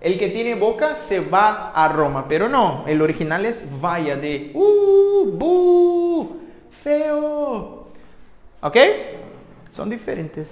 el 0.00 0.18
que 0.18 0.28
tiene 0.28 0.54
boca 0.54 0.94
se 0.96 1.20
va 1.20 1.72
a 1.74 1.88
Roma, 1.88 2.26
pero 2.28 2.48
no, 2.48 2.84
el 2.86 3.00
original 3.00 3.46
es 3.46 3.66
vaya 3.80 4.16
de 4.16 4.50
uh, 4.54 5.30
bu, 5.32 6.40
feo. 6.70 7.83
¿Ok? 8.64 8.78
Son 9.70 9.90
diferentes. 9.90 10.48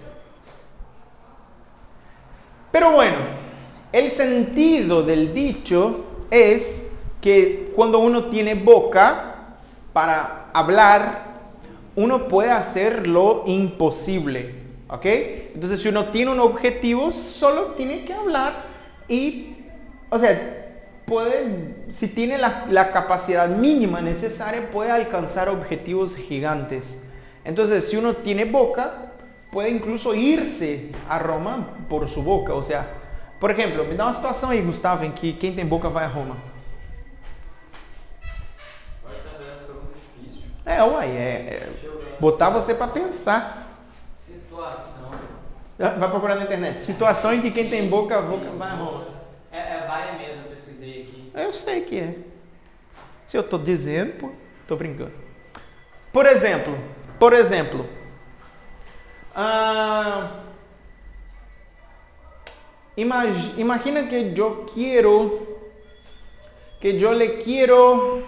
Pero 2.71 2.93
bueno, 2.93 3.17
el 3.91 4.11
sentido 4.11 5.03
del 5.03 5.33
dicho 5.33 6.05
es 6.31 6.91
que 7.23 7.73
cuando 7.75 8.01
uno 8.01 8.25
tiene 8.27 8.55
boca 8.55 9.35
para 9.95 10.51
hablar, 10.53 11.33
uno 11.97 12.29
puede 12.29 12.51
hacer 12.51 13.07
lo 13.07 13.45
imposible. 13.47 14.57
¿Ok? 14.89 15.07
Entonces 15.55 15.81
si 15.81 15.89
uno 15.89 16.05
tiene 16.07 16.33
un 16.33 16.41
objetivo, 16.41 17.13
solo 17.13 17.69
tiene 17.79 18.05
que 18.05 18.13
hablar 18.13 18.67
y 19.09 19.57
o 20.11 20.19
sea, 20.19 20.75
puede, 21.07 21.77
si 21.93 22.09
tiene 22.09 22.37
la, 22.37 22.67
la 22.69 22.93
capacidad 22.93 23.49
mínima 23.49 24.03
necesaria, 24.03 24.71
puede 24.71 24.91
alcanzar 24.91 25.49
objetivos 25.49 26.15
gigantes. 26.15 27.02
Entonces, 27.45 27.89
si 27.89 27.97
uno 27.97 28.15
tiene 28.15 28.45
boca, 28.45 29.13
puede 29.51 29.71
incluso 29.71 30.15
irse 30.15 30.91
a 31.09 31.19
Roma 31.19 31.77
por 31.89 32.09
su 32.09 32.23
boca. 32.23 32.55
O 32.55 32.63
sea, 32.63 32.89
por 33.41 33.51
ejemplo, 33.51 33.85
me 33.85 33.95
dá 33.95 34.07
uma 34.07 34.13
situação 34.13 34.51
aí, 34.51 34.63
Gustavo, 34.63 35.05
em 35.05 35.13
que 35.13 35.33
quem 35.35 35.55
tem 35.55 35.67
boca 35.67 35.89
vai 35.89 36.05
a 36.05 36.09
Roma. 36.09 36.37
É, 40.65 40.83
uai, 40.83 41.11
é, 41.11 41.21
é 41.21 41.69
botar 42.21 42.51
você 42.51 42.75
para 42.75 42.87
pensar. 42.87 43.67
Situação. 44.15 45.11
Vai 45.77 46.09
procurar 46.09 46.37
na 46.37 46.45
internet. 46.45 46.79
Situação 46.79 47.35
em 47.35 47.41
que 47.41 47.51
quem 47.51 47.69
tem 47.69 47.89
boca, 47.89 48.23
boca 48.23 48.49
vai 48.53 48.71
a 48.71 48.75
Roma. 48.75 49.07
É, 49.51 49.59
é 49.59 49.87
vai 49.89 50.19
mesmo, 50.19 50.45
eu 50.45 50.51
pesquisei 50.51 51.03
aqui. 51.03 51.33
Eu 51.35 51.53
sei 51.53 51.81
que 51.81 51.99
é. 51.99 52.15
Se 53.27 53.37
eu 53.37 53.43
tô 53.43 53.59
dizendo, 53.59 54.13
pô, 54.19 54.31
tô 54.69 54.77
brincando. 54.77 55.13
Por 56.13 56.27
exemplo, 56.27 56.79
por 57.23 57.35
exemplo, 57.35 57.87
ah, 59.33 60.41
imag- 62.97 63.55
imagina 63.59 64.09
que 64.09 64.35
yo 64.35 64.67
quiero, 64.75 65.61
que 66.81 66.99
yo 66.99 67.13
le 67.15 67.39
quiero, 67.39 68.25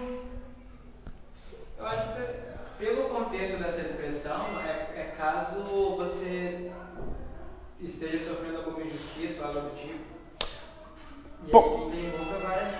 Eu 1.77 1.87
acho 1.89 2.07
que 2.07 2.13
você, 2.13 2.35
pelo 2.79 3.09
contexto 3.09 3.59
dessa 3.59 3.81
expressão, 3.81 4.41
é, 4.65 5.01
é 5.01 5.05
caso 5.19 5.97
você 5.97 6.71
esteja 7.81 8.31
sofrendo 8.31 8.59
alguma 8.59 8.87
injustiça 8.87 9.41
ou 9.43 9.49
algo 9.49 9.61
do 9.71 9.75
tipo. 9.75 10.05
E 11.49 11.51
Po- 11.51 11.59
aí 11.59 11.91
quem 11.91 12.11
tem 12.11 12.11
boca 12.11 12.39
vai. 12.47 12.71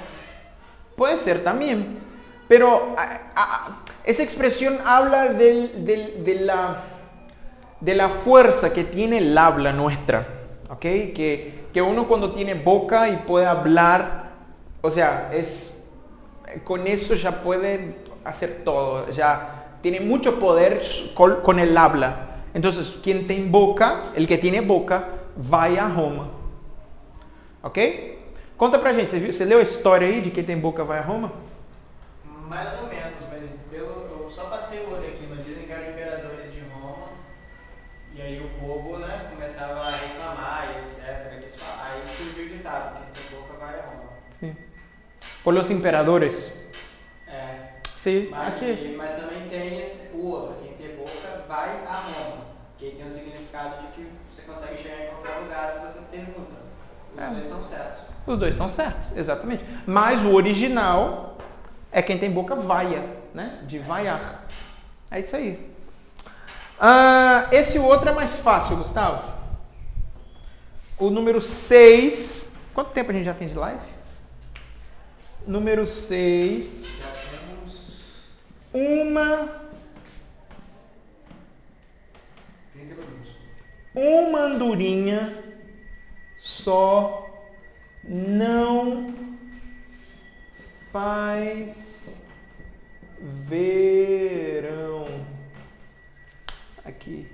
puede 0.97 1.19
ser 1.19 1.43
también, 1.43 1.99
pero 2.49 2.95
ah, 2.97 3.21
ah, 3.35 3.84
esa 4.05 4.23
expresión 4.23 4.79
habla 4.85 5.29
de, 5.29 6.37
la, 7.81 8.09
fuerza 8.09 8.73
que 8.73 8.85
tiene 8.85 9.19
el 9.19 9.37
habla 9.37 9.73
nuestra, 9.73 10.27
¿ok? 10.69 10.81
Que, 10.81 11.65
uno 11.77 12.07
cuando 12.07 12.33
tiene 12.33 12.55
boca 12.55 13.09
y 13.09 13.17
puede 13.17 13.47
hablar, 13.47 14.31
o 14.81 14.91
sea, 14.91 15.31
es, 15.33 15.85
con 16.63 16.87
eso 16.87 17.15
ya 17.15 17.43
puede 17.43 17.97
hacer 18.25 18.63
todo, 18.65 19.11
ya 19.11 19.79
tiene 19.81 20.01
mucho 20.01 20.39
poder 20.39 20.83
con, 21.15 21.59
el 21.59 21.77
habla. 21.77 22.43
Entonces, 22.55 23.01
quien 23.03 23.27
tem 23.27 23.51
boca, 23.51 24.13
el 24.15 24.29
que 24.29 24.39
tiene 24.39 24.61
boca, 24.61 25.09
vai 25.37 25.77
a 25.77 25.89
Roma. 25.89 26.29
Ok? 27.63 27.79
Conta 28.57 28.79
pra 28.79 28.93
gente, 28.93 29.11
você, 29.11 29.33
você 29.33 29.45
leu 29.45 29.59
a 29.59 29.63
história 29.63 30.07
aí 30.07 30.21
de 30.21 30.31
quem 30.31 30.45
tem 30.45 30.57
boca 30.57 30.85
vai 30.85 31.01
a 31.01 31.03
Roma? 31.03 31.33
Mais 32.49 32.69
ou 32.81 32.89
menos, 32.89 33.04
Por 45.45 45.53
los 45.55 45.71
imperadores. 45.71 46.53
É, 47.29 47.75
Sí, 47.97 48.29
mas, 48.31 48.55
así 48.57 48.71
es. 48.71 48.97
mas 48.97 49.17
também 49.17 49.49
tem 49.49 49.81
esse- 49.81 50.09
o 50.15 50.27
outro, 50.27 50.57
quem 50.63 50.73
tem 50.75 50.97
boca 50.97 51.45
vai 51.49 51.85
a 51.87 51.93
Roma. 51.93 52.45
Que 52.79 52.91
tem 52.91 53.07
o 53.07 53.13
significado 53.13 53.81
de 53.83 53.89
que 53.89 54.09
você 54.31 54.43
consegue 54.43 54.83
chegar 54.83 55.05
em 55.05 55.09
qualquer 55.09 55.37
lugar 55.41 55.73
se 55.73 55.79
você 55.81 56.01
pergunta. 56.11 56.55
Os 57.17 57.23
É. 57.23 57.29
dois 57.29 57.45
estão 57.45 57.63
certos. 57.65 58.03
Os 58.27 58.39
dois 58.39 58.53
estão 58.53 58.69
certos, 58.69 59.17
exatamente. 59.17 59.65
Mas 59.87 60.23
o 60.25 60.35
original 60.35 61.39
é 61.93 62.03
quem 62.03 62.19
tem 62.19 62.31
boca 62.31 62.55
vaia, 62.57 63.03
né? 63.33 63.61
De 63.63 63.79
vaiar. 63.79 64.45
É 65.11 65.21
isso 65.21 65.37
aí. 65.37 65.73
Ah, 66.81 67.47
esse 67.53 67.79
outro 67.79 68.09
é 68.09 68.13
mais 68.13 68.35
fácil, 68.37 68.77
Gustavo. 68.77 69.23
O 70.99 71.09
número 71.11 71.41
6. 71.41 72.53
Quanto 72.75 72.91
tempo 72.91 73.11
a 73.11 73.15
gente 73.15 73.25
já 73.25 73.35
tem 73.35 73.47
de 73.49 73.55
live? 73.55 73.94
Número 75.47 75.87
6. 75.87 76.85
Já 76.99 77.07
temos 77.31 78.01
Uma, 78.73 79.63
30 82.73 82.95
minutos. 82.95 83.33
uma 83.95 84.39
andorinha 84.41 85.45
só 86.39 87.31
não 88.03 89.15
faz 90.91 92.19
verão. 93.21 95.05
Aqui. 96.83 97.29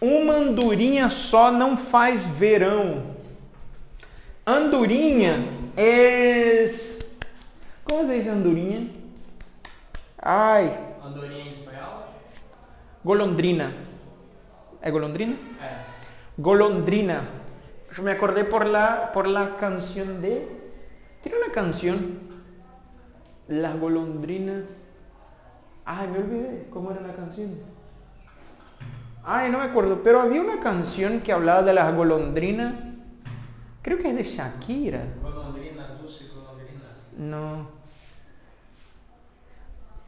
Uma 0.00 0.34
andorinha 0.34 1.10
só 1.10 1.50
não 1.50 1.76
faz 1.76 2.26
verão. 2.26 3.17
Andorinha 4.48 5.44
é. 5.76 6.66
Como 7.84 8.06
se 8.06 8.14
diz 8.18 8.28
andorinha? 8.28 8.90
Ai, 10.18 10.74
Andorinha 11.04 11.44
em 11.44 11.48
espanhol? 11.50 12.04
golondrina. 13.04 13.74
¿Es 14.80 14.90
golondrina? 14.90 15.34
É. 15.60 15.84
Golondrina. 16.38 17.28
Yo 17.94 18.02
me 18.02 18.12
acordé 18.12 18.44
por 18.44 18.64
la, 18.64 19.12
por 19.12 19.28
la 19.28 19.58
canción 19.58 20.22
de... 20.22 20.48
Tiene 21.20 21.36
una 21.44 21.52
canción. 21.52 22.18
Las 23.48 23.78
golondrinas. 23.78 24.64
Ay, 25.84 26.08
me 26.08 26.20
olvidé. 26.20 26.68
¿Cómo 26.70 26.90
era 26.90 27.02
la 27.02 27.12
canción? 27.12 27.50
Ay, 29.22 29.50
no 29.50 29.58
me 29.58 29.64
acuerdo. 29.64 30.02
Pero 30.02 30.22
había 30.22 30.40
una 30.40 30.60
canción 30.60 31.20
que 31.20 31.34
hablaba 31.34 31.60
de 31.60 31.74
las 31.74 31.94
golondrinas. 31.94 32.87
Creo 33.82 33.98
que 33.98 34.08
es 34.10 34.16
de 34.16 34.24
Shakira. 34.24 35.04
Golondrina, 35.22 35.96
dulce 36.00 36.28
golondrina. 36.28 36.84
No. 37.16 37.68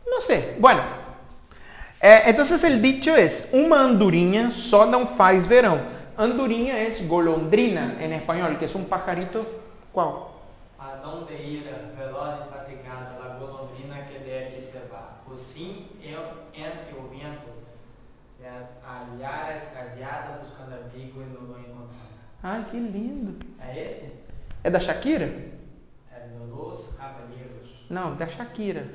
No 0.06 0.20
sé. 0.20 0.56
Bueno. 0.58 0.82
Eh, 2.02 2.22
entonces 2.26 2.64
el 2.64 2.80
dicho 2.80 3.14
es, 3.14 3.50
uma 3.52 3.80
andorinha 3.80 4.50
só 4.50 4.86
não 4.86 5.06
faz 5.06 5.46
verão. 5.46 5.80
Andorinha 6.16 6.78
es 6.80 7.06
golondrina 7.06 7.96
en 8.00 8.12
español, 8.12 8.58
que 8.58 8.64
es 8.64 8.74
un 8.74 8.86
pajarito. 8.86 9.44
¿Cuál? 9.92 10.30
A 10.78 10.96
donde 10.96 11.34
ira, 11.42 11.92
veloz 11.96 12.40
e 12.40 12.50
fatigada, 12.50 13.18
la 13.18 13.38
golondrina 13.38 14.06
que 14.06 14.18
de 14.20 14.46
aqui 14.46 14.62
se 14.62 14.78
vá. 14.90 15.20
O 15.30 15.36
sim 15.36 15.86
é 16.02 16.08
en 16.08 16.94
o 16.98 17.08
vento. 17.08 17.50
A 18.82 19.00
alhara 19.00 19.56
extraviada 19.56 20.38
buscando 20.42 20.74
abrigo 20.74 21.20
e 21.20 21.26
não 21.26 21.58
encontrar. 21.60 22.08
Ai, 22.42 22.64
que 22.70 22.78
lindo. 22.78 23.38
É 23.70 23.86
esse? 23.86 24.12
É 24.64 24.70
da 24.70 24.80
Shakira? 24.80 25.26
É 26.12 26.20
do 26.28 26.44
Los 26.54 26.94
Caballeros. 26.96 27.86
Não, 27.88 28.14
da 28.16 28.26
Shakira. 28.28 28.86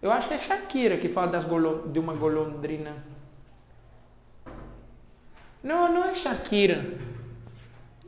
Eu 0.00 0.10
acho 0.10 0.28
que 0.28 0.34
é 0.34 0.38
Shakira 0.38 0.96
que 0.98 1.08
fala 1.08 1.28
das 1.28 1.44
golo- 1.44 1.88
de 1.88 1.98
uma 1.98 2.14
golondrina. 2.14 2.92
Não, 5.62 5.92
não 5.92 6.04
é 6.04 6.14
Shakira. 6.14 6.76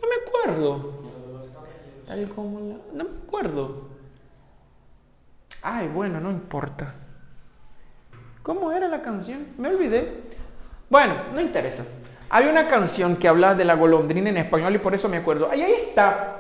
Não 0.00 0.08
me 0.08 0.16
acuerdo. 0.16 0.78
Do 0.78 1.32
Los 1.38 1.50
Caballeros. 1.50 2.06
Tal 2.06 2.28
como 2.34 2.60
la... 2.60 2.76
No 2.92 3.04
me 3.10 3.18
acuerdo. 3.18 3.88
Ay, 5.62 5.88
bueno, 5.88 6.20
no 6.20 6.30
importa. 6.30 6.94
¿Cómo 8.42 8.70
era 8.72 8.88
la 8.88 9.00
canción? 9.00 9.46
Me 9.56 9.68
olvidé. 9.68 10.22
Bueno, 10.90 11.14
no 11.32 11.40
interesa. 11.40 11.84
Hay 12.30 12.46
una 12.46 12.68
canción 12.68 13.16
que 13.16 13.28
habla 13.28 13.54
de 13.54 13.64
la 13.64 13.74
golondrina 13.74 14.30
en 14.30 14.38
español 14.38 14.74
y 14.74 14.78
por 14.78 14.94
eso 14.94 15.08
me 15.08 15.18
acuerdo. 15.18 15.48
Ahí, 15.50 15.62
ahí 15.62 15.74
está. 15.88 16.38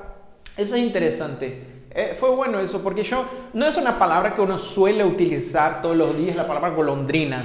Eso 0.56 0.74
es 0.74 0.82
interesante. 0.82 1.74
Eh, 1.90 2.16
fue 2.18 2.30
bueno 2.30 2.58
eso 2.58 2.82
porque 2.82 3.04
yo 3.04 3.24
no 3.52 3.66
es 3.66 3.76
una 3.76 3.98
palabra 3.98 4.34
que 4.34 4.40
uno 4.40 4.58
suele 4.58 5.04
utilizar 5.04 5.80
todos 5.80 5.96
los 5.96 6.16
días, 6.16 6.34
la 6.34 6.46
palabra 6.46 6.70
golondrina. 6.70 7.42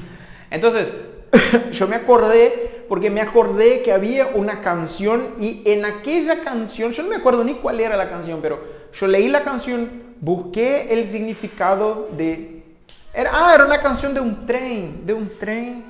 Entonces, 0.50 0.96
yo 1.72 1.86
me 1.86 1.96
acordé 1.96 2.84
porque 2.88 3.10
me 3.10 3.20
acordé 3.20 3.82
que 3.82 3.92
había 3.92 4.28
una 4.34 4.62
canción 4.62 5.34
y 5.38 5.62
en 5.66 5.84
aquella 5.84 6.42
canción, 6.42 6.92
yo 6.92 7.02
no 7.02 7.10
me 7.10 7.16
acuerdo 7.16 7.44
ni 7.44 7.54
cuál 7.54 7.78
era 7.78 7.96
la 7.96 8.10
canción, 8.10 8.40
pero 8.42 8.58
yo 8.98 9.06
leí 9.06 9.28
la 9.28 9.44
canción, 9.44 9.88
busqué 10.20 10.92
el 10.92 11.06
significado 11.06 12.08
de... 12.16 12.64
Era, 13.14 13.30
ah, 13.32 13.54
era 13.54 13.66
una 13.66 13.80
canción 13.80 14.14
de 14.14 14.20
un 14.20 14.46
tren, 14.46 15.06
de 15.06 15.12
un 15.12 15.30
tren. 15.38 15.84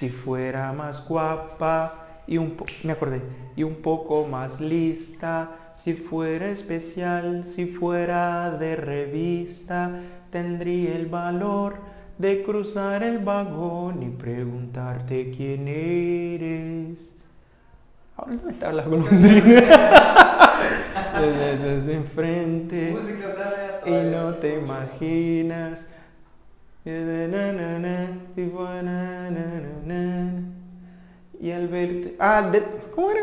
Si 0.00 0.08
fuera 0.08 0.72
más 0.72 1.06
guapa 1.06 2.22
y 2.26 2.38
un 2.38 2.52
po- 2.52 2.64
me 2.84 2.92
acordé, 2.92 3.20
y 3.54 3.64
un 3.64 3.74
poco 3.82 4.26
más 4.26 4.58
lista, 4.58 5.74
si 5.76 5.92
fuera 5.92 6.48
especial, 6.48 7.44
si 7.44 7.66
fuera 7.66 8.50
de 8.52 8.76
revista, 8.76 9.90
tendría 10.30 10.96
el 10.96 11.04
valor 11.04 11.74
de 12.16 12.42
cruzar 12.42 13.02
el 13.02 13.18
vagón 13.18 14.02
y 14.02 14.08
preguntarte 14.08 15.34
quién 15.36 15.68
eres. 15.68 16.96
Ahora 18.16 18.36
no 18.42 18.48
está 18.48 18.72
la 18.72 18.84
golondrina. 18.84 19.42
desde, 21.20 21.58
desde 21.58 21.94
enfrente 21.94 22.96
Músicas 22.98 23.34
y 23.84 23.90
no 24.16 24.32
te 24.32 24.58
imaginas. 24.58 25.89
Y 31.40 31.50
al 31.50 31.68
verte... 31.68 32.16
Ah, 32.18 32.42
de- 32.50 32.64
¿cómo 32.94 33.10
era? 33.10 33.22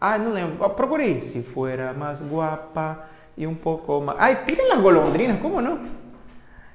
Ah, 0.00 0.18
no 0.18 0.32
lembro. 0.32 0.64
Oh, 0.66 0.76
procuré. 0.76 1.22
Si 1.22 1.42
fuera 1.42 1.92
más 1.92 2.28
guapa 2.28 3.08
y 3.36 3.44
un 3.46 3.56
poco 3.56 4.00
más... 4.00 4.16
Ay, 4.18 4.38
tiren 4.46 4.68
las 4.68 4.80
golondrinas, 4.80 5.40
¿cómo 5.40 5.60
no? 5.60 5.78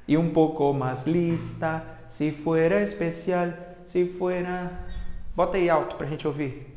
Y 0.05 0.15
un 0.17 0.33
poco 0.33 0.73
más 0.73 1.07
lista. 1.07 1.83
Si 2.17 2.31
fuera 2.31 2.81
especial. 2.81 3.75
Si 3.87 4.05
fuera... 4.05 4.85
Bota 5.33 5.57
aí 5.57 5.69
alto 5.69 5.97
pra 5.97 6.07
gente 6.07 6.27
ouvir. 6.27 6.67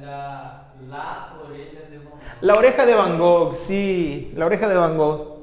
La 0.00 0.66
Orelha 1.42 1.80
de 1.88 1.98
Van 1.98 2.08
Gogh. 2.08 2.42
La 2.42 2.56
oreja 2.56 2.84
de 2.86 2.94
Van 2.94 3.18
Gogh, 3.18 3.54
sí. 3.54 4.32
La 4.36 4.46
oreja 4.46 4.68
de 4.68 4.74
Van 4.74 4.98
Gogh. 4.98 5.33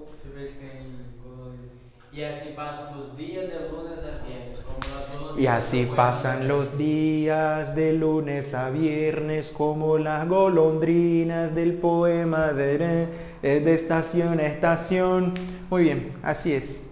Assim 2.13 2.51
passam 2.51 2.99
os 2.99 3.15
dias 3.15 3.47
de 3.47 3.57
lunes 3.71 4.03
a 4.03 4.19
viernes, 4.27 4.59
como 4.65 4.79
las 4.83 5.09
golondrinas. 5.09 5.39
Y 5.39 5.47
así 5.47 5.91
pasan 5.95 6.45
los 6.45 6.77
días 6.77 7.73
de 7.73 7.93
lunes 7.93 8.53
a 8.53 8.69
viernes 8.69 9.47
como 9.47 9.97
las 9.97 10.27
golondrinas 10.27 11.55
del 11.55 11.75
poema 11.75 12.51
de, 12.51 13.07
de 13.41 13.73
estación 13.73 14.41
a 14.41 14.43
estación. 14.43 15.33
Muy 15.69 15.83
bien, 15.83 16.17
así 16.21 16.53
es. 16.53 16.83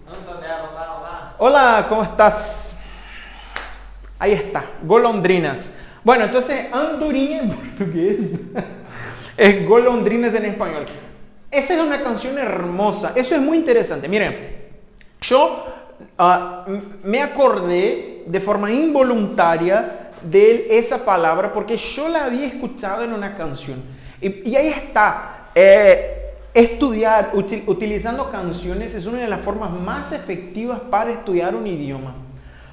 Hola, 1.36 1.84
¿cómo 1.86 2.02
estás? 2.02 2.78
Ahí 4.18 4.32
está, 4.32 4.64
golondrinas. 4.82 5.70
Bueno, 6.02 6.24
entonces 6.24 6.72
andorinha 6.72 7.40
en 7.40 7.50
portugués 7.76 8.40
es 9.36 9.68
golondrinas 9.68 10.34
en 10.34 10.46
español. 10.46 10.86
Esa 11.50 11.74
es 11.74 11.80
una 11.80 12.02
canción 12.02 12.38
hermosa, 12.38 13.12
eso 13.14 13.34
es 13.34 13.40
muy 13.42 13.58
interesante. 13.58 14.08
Miren, 14.08 14.59
yo 15.20 15.64
ah, 16.18 16.64
me 17.04 17.22
acordé 17.22 18.24
de 18.26 18.40
forma 18.40 18.70
involuntaria 18.70 20.10
de 20.22 20.78
esa 20.78 21.04
palabra 21.04 21.52
porque 21.52 21.76
yo 21.76 22.08
la 22.08 22.24
había 22.26 22.46
escuchado 22.46 23.04
en 23.04 23.12
una 23.12 23.36
canción. 23.36 23.82
Y, 24.20 24.54
ahí 24.54 24.68
está. 24.68 25.48
eh, 25.54 26.16
estudiar 26.52 27.30
util- 27.34 27.62
utilizando 27.66 28.28
canciones 28.30 28.94
es 28.94 29.06
una 29.06 29.18
de 29.18 29.28
las 29.28 29.40
formas 29.40 29.70
más 29.70 30.12
efectivas 30.12 30.80
para 30.90 31.10
estudiar 31.12 31.54
un 31.54 31.66
idioma. 31.66 32.14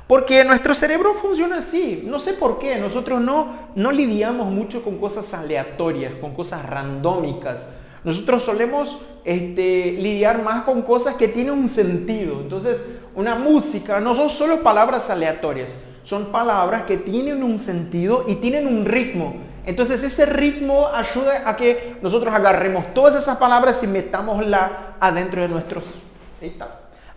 Porque 0.08 0.44
nuestro 0.46 0.74
cerebro 0.74 1.14
funciona 1.14 1.60
así. 1.60 2.04
No 2.08 2.18
sé 2.20 2.34
por 2.34 2.60
qué. 2.60 2.78
Nosotros 2.78 3.22
no, 3.22 3.54
no 3.76 3.92
lidiamos 3.92 4.48
mucho 4.48 4.82
con 4.84 4.98
cosas 4.98 5.34
aleatorias, 5.34 6.14
con 6.22 6.34
cosas 6.34 6.66
randómicas. 6.66 7.74
Nosotros 8.04 8.44
solemos 8.44 9.00
este, 9.26 9.94
lidiar 10.00 10.44
más 10.44 10.64
con 10.64 10.82
cosas 10.82 11.16
que 11.16 11.28
tienen 11.28 11.54
un 11.54 11.70
sentido. 11.70 12.42
Entonces, 12.42 12.86
una 13.16 13.36
música 13.36 14.00
no 14.00 14.16
son 14.16 14.30
solo 14.30 14.62
palabras 14.64 15.10
aleatorias. 15.10 15.82
Son 16.04 16.28
palabras 16.28 16.84
que 16.84 16.96
tienen 16.98 17.44
un 17.44 17.60
sentido 17.60 18.24
y 18.28 18.36
tienen 18.36 18.68
un 18.68 18.86
ritmo. 18.86 19.36
Entonces 19.68 20.02
ese 20.02 20.26
ritmo 20.26 20.88
ayuda 20.88 21.44
a 21.46 21.58
que 21.58 21.98
nosotros 22.02 22.34
agarremos 22.34 22.94
todas 22.94 23.22
esas 23.22 23.36
palabras 23.36 23.84
y 23.84 23.88
metámosla 23.88 24.96
adentro 25.02 25.42
de 25.42 25.50
nuestros, 25.50 25.84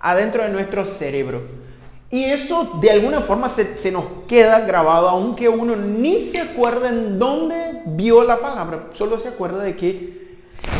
adentro 0.00 0.42
de 0.42 0.48
nuestro 0.48 0.84
cerebro. 0.84 1.42
Y 2.10 2.24
eso 2.24 2.78
de 2.80 2.90
alguna 2.90 3.20
forma 3.20 3.48
se, 3.48 3.78
se 3.78 3.92
nos 3.92 4.04
queda 4.26 4.58
grabado, 4.66 5.08
aunque 5.08 5.48
uno 5.48 5.76
ni 5.76 6.18
se 6.18 6.40
acuerda 6.40 6.88
en 6.88 7.20
dónde 7.20 7.82
vio 7.86 8.24
la 8.24 8.40
palabra, 8.40 8.88
solo 8.94 9.20
se 9.20 9.28
acuerda 9.28 9.62
de 9.62 9.76
que 9.76 10.29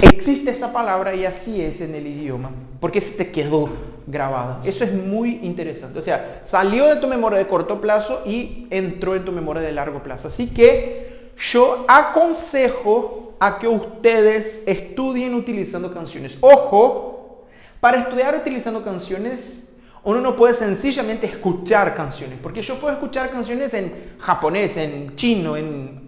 existe 0.03 0.51
esa 0.51 0.72
palabra 0.72 1.14
y 1.14 1.24
así 1.24 1.61
es 1.61 1.81
en 1.81 1.95
el 1.95 2.07
idioma, 2.07 2.51
porque 2.81 3.01
se 3.01 3.16
te 3.16 3.31
quedó 3.31 3.68
grabada. 4.07 4.61
Eso 4.64 4.85
es 4.85 4.93
muy 4.93 5.41
interesante. 5.43 5.99
O 5.99 6.03
sea, 6.03 6.43
salió 6.47 6.87
de 6.87 6.97
tu 6.97 7.07
memoria 7.07 7.39
de 7.39 7.47
corto 7.47 7.81
plazo 7.81 8.22
y 8.26 8.66
entró 8.70 9.14
en 9.14 9.24
tu 9.24 9.33
memoria 9.33 9.62
de 9.62 9.72
largo 9.72 10.03
plazo. 10.03 10.28
Así 10.28 10.49
que 10.49 11.33
yo 11.53 11.85
aconsejo 11.89 13.35
a 13.41 13.59
que 13.59 13.68
ustedes 13.68 14.64
estudien 14.66 15.35
utilizando 15.35 15.93
canciones. 15.93 16.37
Ojo, 16.41 17.47
para 17.81 17.99
estudiar 17.99 18.37
utilizando 18.37 18.85
canciones, 18.85 19.72
uno 20.05 20.20
no 20.20 20.37
puede 20.37 20.55
sencillamente 20.55 21.26
escuchar 21.26 21.95
canciones, 21.95 22.39
porque 22.43 22.62
yo 22.62 22.78
puedo 22.78 22.93
escuchar 22.93 23.31
canciones 23.31 23.72
en 23.74 24.14
japonés, 24.18 24.76
en 24.76 25.16
chino, 25.16 25.57
en 25.57 26.03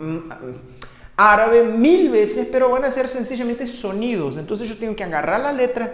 árabe 1.30 1.64
mil 1.64 2.10
veces, 2.10 2.48
pero 2.50 2.70
van 2.70 2.84
a 2.84 2.90
ser 2.90 3.08
sencillamente 3.08 3.66
sonidos. 3.66 4.36
Entonces 4.36 4.68
yo 4.68 4.76
tengo 4.78 4.96
que 4.96 5.04
agarrar 5.04 5.40
la 5.40 5.52
letra, 5.52 5.92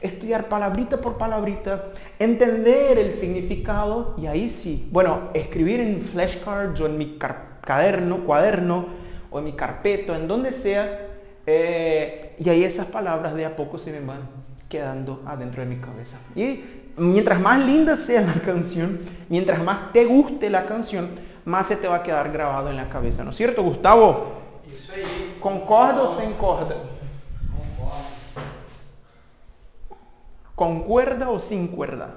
estudiar 0.00 0.48
palabrita 0.48 1.00
por 1.00 1.18
palabrita, 1.18 1.92
entender 2.18 2.98
el 2.98 3.12
significado 3.12 4.14
y 4.18 4.26
ahí 4.26 4.48
sí, 4.48 4.88
bueno, 4.90 5.30
escribir 5.34 5.80
en 5.80 6.02
flashcards 6.02 6.80
o 6.80 6.86
en 6.86 6.98
mi 6.98 7.18
caderno, 7.60 8.18
cuaderno 8.18 8.86
o 9.30 9.38
en 9.38 9.44
mi 9.44 9.52
carpeto, 9.52 10.14
en 10.14 10.26
donde 10.26 10.52
sea, 10.52 11.08
eh, 11.46 12.36
y 12.38 12.48
ahí 12.48 12.64
esas 12.64 12.86
palabras 12.86 13.34
de 13.34 13.44
a 13.44 13.56
poco 13.56 13.78
se 13.78 13.92
me 13.92 14.00
van 14.00 14.20
quedando 14.68 15.22
adentro 15.26 15.62
de 15.62 15.68
mi 15.68 15.76
cabeza. 15.76 16.18
Y 16.34 16.64
mientras 16.96 17.40
más 17.40 17.64
linda 17.64 17.96
sea 17.96 18.22
la 18.22 18.34
canción, 18.34 19.00
mientras 19.28 19.62
más 19.62 19.92
te 19.92 20.04
guste 20.04 20.48
la 20.48 20.64
canción, 20.64 21.10
más 21.44 21.66
se 21.66 21.76
te 21.76 21.88
va 21.88 21.96
a 21.96 22.02
quedar 22.02 22.32
grabado 22.32 22.70
en 22.70 22.76
la 22.76 22.88
cabeza, 22.88 23.24
¿no 23.24 23.30
es 23.30 23.36
cierto, 23.36 23.62
Gustavo? 23.62 24.39
Isso 24.72 24.92
aí. 24.92 25.38
¿Concorda 25.40 26.02
o 26.04 26.14
sem 26.14 26.32
corda? 26.34 26.76
Concordo. 27.76 28.10
¿Con 30.54 30.82
cuerda 30.84 31.30
o 31.30 31.40
sin 31.40 31.68
cuerda? 31.68 32.14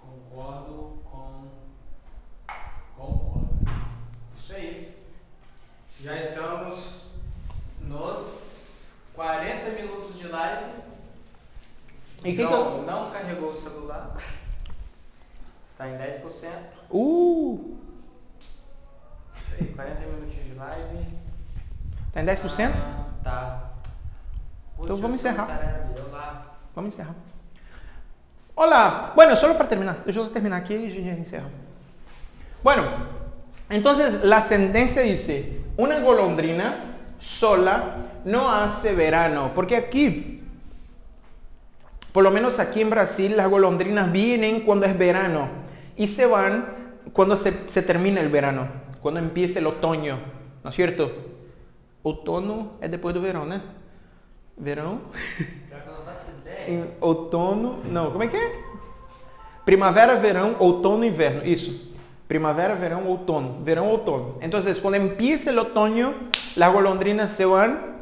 Concordo 0.00 0.98
com. 1.04 1.48
Concordo. 2.96 3.48
Isso 4.38 4.52
aí. 4.52 4.96
Já 6.02 6.16
estamos 6.20 7.06
nos 7.80 8.96
40 9.14 9.70
minutos 9.70 10.18
de 10.18 10.28
live. 10.28 10.72
E 12.24 12.30
que 12.32 12.36
que 12.36 12.42
não, 12.42 12.82
não 12.82 13.10
carregou 13.10 13.52
o 13.52 13.60
celular. 13.60 14.16
Está 15.72 15.88
em 15.88 15.96
10%. 15.96 16.22
Uh, 16.90 17.76
Isso 19.36 19.54
aí, 19.60 19.74
40 19.74 20.00
minutinhos 20.00 20.46
de 20.46 20.54
live. 20.54 21.06
Tá 22.16 22.22
em 22.22 22.24
10%? 22.24 22.70
Ah, 22.72 23.04
tá. 23.22 23.70
Então 24.80 24.96
vamos 24.96 25.16
encerrar. 25.16 25.48
Olá. 26.10 26.46
Vamos 26.74 26.94
encerrar. 26.94 27.14
Hola, 28.54 29.12
bueno, 29.14 29.36
solo 29.36 29.54
para 29.54 29.66
terminar, 29.66 29.98
deixa 30.06 30.18
eu 30.18 30.30
terminar 30.30 30.56
aqui 30.56 31.04
ya 31.04 31.12
encerro. 31.12 31.50
Bueno, 32.62 32.84
entonces 33.68 34.24
la 34.24 34.42
sentencia 34.46 35.02
dice, 35.02 35.60
una 35.76 36.00
golondrina 36.00 36.96
sola 37.18 37.96
no 38.24 38.50
hace 38.50 38.94
verano, 38.94 39.50
porque 39.54 39.76
aquí, 39.76 40.42
por 42.12 42.24
lo 42.24 42.30
menos 42.30 42.58
aquí 42.58 42.80
en 42.80 42.88
Brasil, 42.88 43.36
las 43.36 43.48
golondrinas 43.50 44.10
vienen 44.10 44.60
cuando 44.60 44.86
es 44.86 44.96
verano 44.96 45.48
y 45.94 46.06
se 46.06 46.24
van 46.24 46.64
cuando 47.12 47.36
se, 47.36 47.68
se 47.68 47.82
termina 47.82 48.22
el 48.22 48.30
verano, 48.30 48.68
cuando 49.02 49.20
empieza 49.20 49.58
el 49.58 49.66
otoño, 49.66 50.18
¿no 50.64 50.70
es 50.70 50.76
cierto? 50.76 51.25
Outono 52.06 52.74
del 52.80 53.20
verano, 53.20 53.46
¿no? 53.46 53.60
Verão 54.56 55.00
ideia. 56.40 56.70
em 56.70 56.84
outono, 57.02 57.80
não, 57.84 58.12
como 58.12 58.22
é 58.22 58.28
que 58.28 58.36
é? 58.36 58.52
Primavera, 59.64 60.14
verão, 60.14 60.54
outono, 60.60 61.04
inverno, 61.04 61.44
isso. 61.44 61.92
Primavera, 62.28 62.76
verão, 62.76 63.08
outono, 63.08 63.60
verão, 63.64 63.88
outono. 63.88 64.36
Entonces, 64.40 64.78
cuando 64.78 64.98
empieza 64.98 65.50
el 65.50 65.58
otoño, 65.58 66.14
las 66.54 66.72
golondrinas 66.72 67.32
se 67.32 67.44
van 67.44 67.96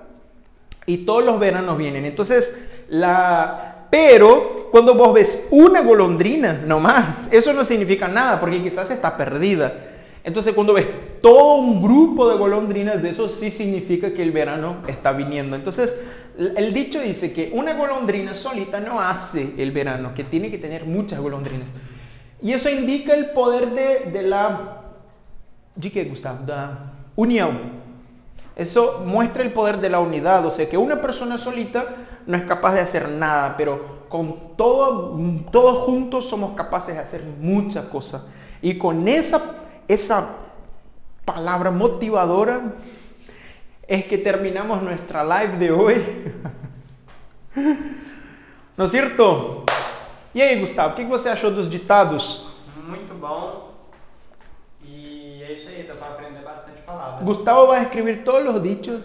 y 0.85 0.99
todos 1.07 1.25
los 1.25 1.41
veranos 1.41 1.79
vienen. 1.79 2.05
Entonces, 2.05 2.69
la... 2.91 3.87
Pero 3.89 4.69
cuando 4.71 4.95
vos 4.95 5.15
ves 5.15 5.47
una 5.51 5.81
golondrina, 5.81 6.53
no 6.53 6.79
más, 6.79 7.29
eso 7.31 7.55
no 7.55 7.65
significa 7.65 8.07
nada 8.07 8.39
porque 8.39 8.63
quizás 8.63 8.91
está 8.91 9.17
perdida. 9.17 9.94
Entonces 10.25 10.55
cuando 10.55 10.73
ves 10.73 10.89
todo 11.21 11.57
un 11.57 11.83
grupo 11.83 12.29
de 12.29 12.37
golondrinas, 12.37 13.05
eso 13.05 13.29
sí 13.29 13.51
significa 13.51 14.13
que 14.13 14.23
el 14.23 14.33
verano 14.33 14.79
está 14.89 15.13
viniendo. 15.13 15.55
Entonces 15.55 16.03
el 16.39 16.75
dicho 16.75 17.01
dice 17.01 17.33
que 17.33 17.53
una 17.55 17.75
golondrina 17.75 18.35
solita 18.35 18.81
no 18.81 19.01
hace 19.01 19.55
el 19.59 19.71
verano, 19.71 20.13
que 20.15 20.25
tiene 20.25 20.51
que 20.51 20.59
tener 20.59 20.87
muchas 20.87 21.21
golondrinas. 21.21 21.71
Y 22.43 22.53
eso 22.53 22.69
indica 22.69 23.15
el 23.15 23.31
poder 23.31 23.71
de, 23.71 24.11
de 24.11 24.23
la... 24.23 24.81
¿De 25.77 25.91
qué, 25.91 26.13
unión. 27.17 27.85
Eso 28.57 29.03
muestra 29.05 29.43
el 29.43 29.53
poder 29.53 29.81
de 29.81 29.91
la 29.91 30.01
unidad, 30.01 30.47
o 30.47 30.53
sea 30.53 30.69
que 30.69 30.77
una 30.77 31.01
persona 31.01 31.39
solita 31.39 31.85
no 32.27 32.37
es 32.37 32.45
capaz 32.45 32.75
de 32.75 32.81
hacer 32.81 33.09
nada, 33.09 33.55
pero 33.57 34.05
con 34.09 34.57
todo, 34.57 35.19
todos 35.51 35.79
juntos 35.85 36.29
somos 36.29 36.55
capaces 36.55 36.95
de 36.95 37.01
hacer 37.01 37.25
muchas 37.41 37.87
cosas. 37.87 38.23
Y 38.63 38.79
con 38.79 39.09
esa, 39.09 39.43
esa 39.89 40.37
palabra 41.25 41.71
motivadora 41.71 42.75
es 43.87 44.05
que 44.07 44.19
terminamos 44.19 44.83
nuestra 44.83 45.23
live 45.23 45.57
de 45.59 45.73
hoy. 45.73 46.33
¿No 48.77 48.85
es 48.87 48.91
cierto? 48.91 49.65
E 50.35 50.43
aí, 50.43 50.59
Gustavo, 50.61 50.95
o 50.95 50.97
que 50.97 51.05
você 51.05 51.29
achou 51.29 51.51
dos 51.53 51.71
ditados? 51.71 52.45
Muito 52.89 53.15
bom. 53.15 53.73
E 54.83 55.43
é 55.43 55.53
isso 55.53 55.69
aí, 55.69 55.85
dá 55.85 55.95
pra 55.95 56.09
aprender 56.09 56.41
bastante 56.43 56.83
palavras. 56.83 57.25
Gustavo 57.25 57.69
vai 57.69 57.85
escrever 57.85 58.25
todos 58.25 58.57
os 58.57 58.63
dichos, 58.63 59.03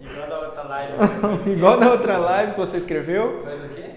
Igual 0.00 0.28
da 0.28 0.38
outra 0.38 0.62
live. 0.62 1.50
igual 1.50 1.80
na 1.80 1.90
outra 1.90 2.18
live 2.18 2.52
que 2.52 2.58
você 2.60 2.76
escreveu. 2.76 3.42
Foi 3.44 3.58
do 3.58 3.74
quê? 3.74 3.90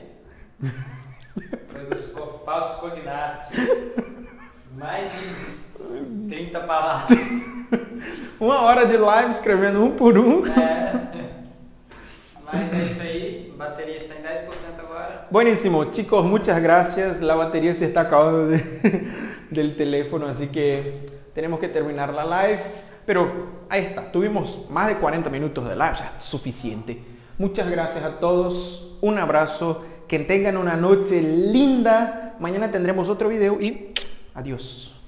Foi 1.72 1.86
dos 1.86 2.12
falsos 2.46 2.80
cognatos. 2.80 3.48
Mais 4.80 5.10
de 5.12 6.30
30 6.30 6.60
palavras. 6.62 7.20
Uma 8.40 8.62
hora 8.62 8.86
de 8.86 8.98
live 8.98 9.32
escrevendo 9.34 9.84
um 9.84 9.92
por 9.92 10.18
um. 10.18 10.46
É. 10.48 10.94
Mas 12.52 12.74
é 12.74 12.86
isso 12.86 13.02
aí. 13.02 13.54
A 13.54 13.58
bateria 13.58 13.98
está 13.98 14.16
em 14.16 14.24
10% 14.24 14.80
agora. 14.80 15.28
Buenísimo, 15.30 15.86
chicos, 15.94 16.24
muchas 16.26 16.62
gracias. 16.62 17.20
La 17.22 17.36
batería 17.36 17.76
se 17.76 17.86
está 17.86 18.02
acabando 18.02 18.48
de- 18.48 19.10
del 19.52 19.76
teléfono, 19.76 20.28
así 20.28 20.48
que 20.48 21.06
tenemos 21.34 21.60
que 21.60 21.68
terminar 21.68 22.14
la 22.14 22.24
live. 22.44 22.62
Pero 23.06 23.30
ahí 23.70 23.86
está, 23.86 24.12
tuvimos 24.12 24.66
más 24.70 24.88
de 24.88 24.96
40 24.96 25.30
minutos 25.30 25.68
de 25.68 25.76
live, 25.76 25.96
ya 25.98 26.14
suficiente. 26.22 27.02
Muchas 27.38 27.70
gracias 27.70 28.04
a 28.04 28.20
todos, 28.20 28.98
un 29.02 29.18
abrazo, 29.18 29.84
que 30.08 30.20
tengan 30.20 30.58
una 30.58 30.76
noche 30.76 31.22
linda. 31.22 32.36
Mañana 32.40 32.72
tendremos 32.72 33.10
otro 33.10 33.30
video 33.30 33.60
y 33.60 33.94
adiós. 34.40 34.99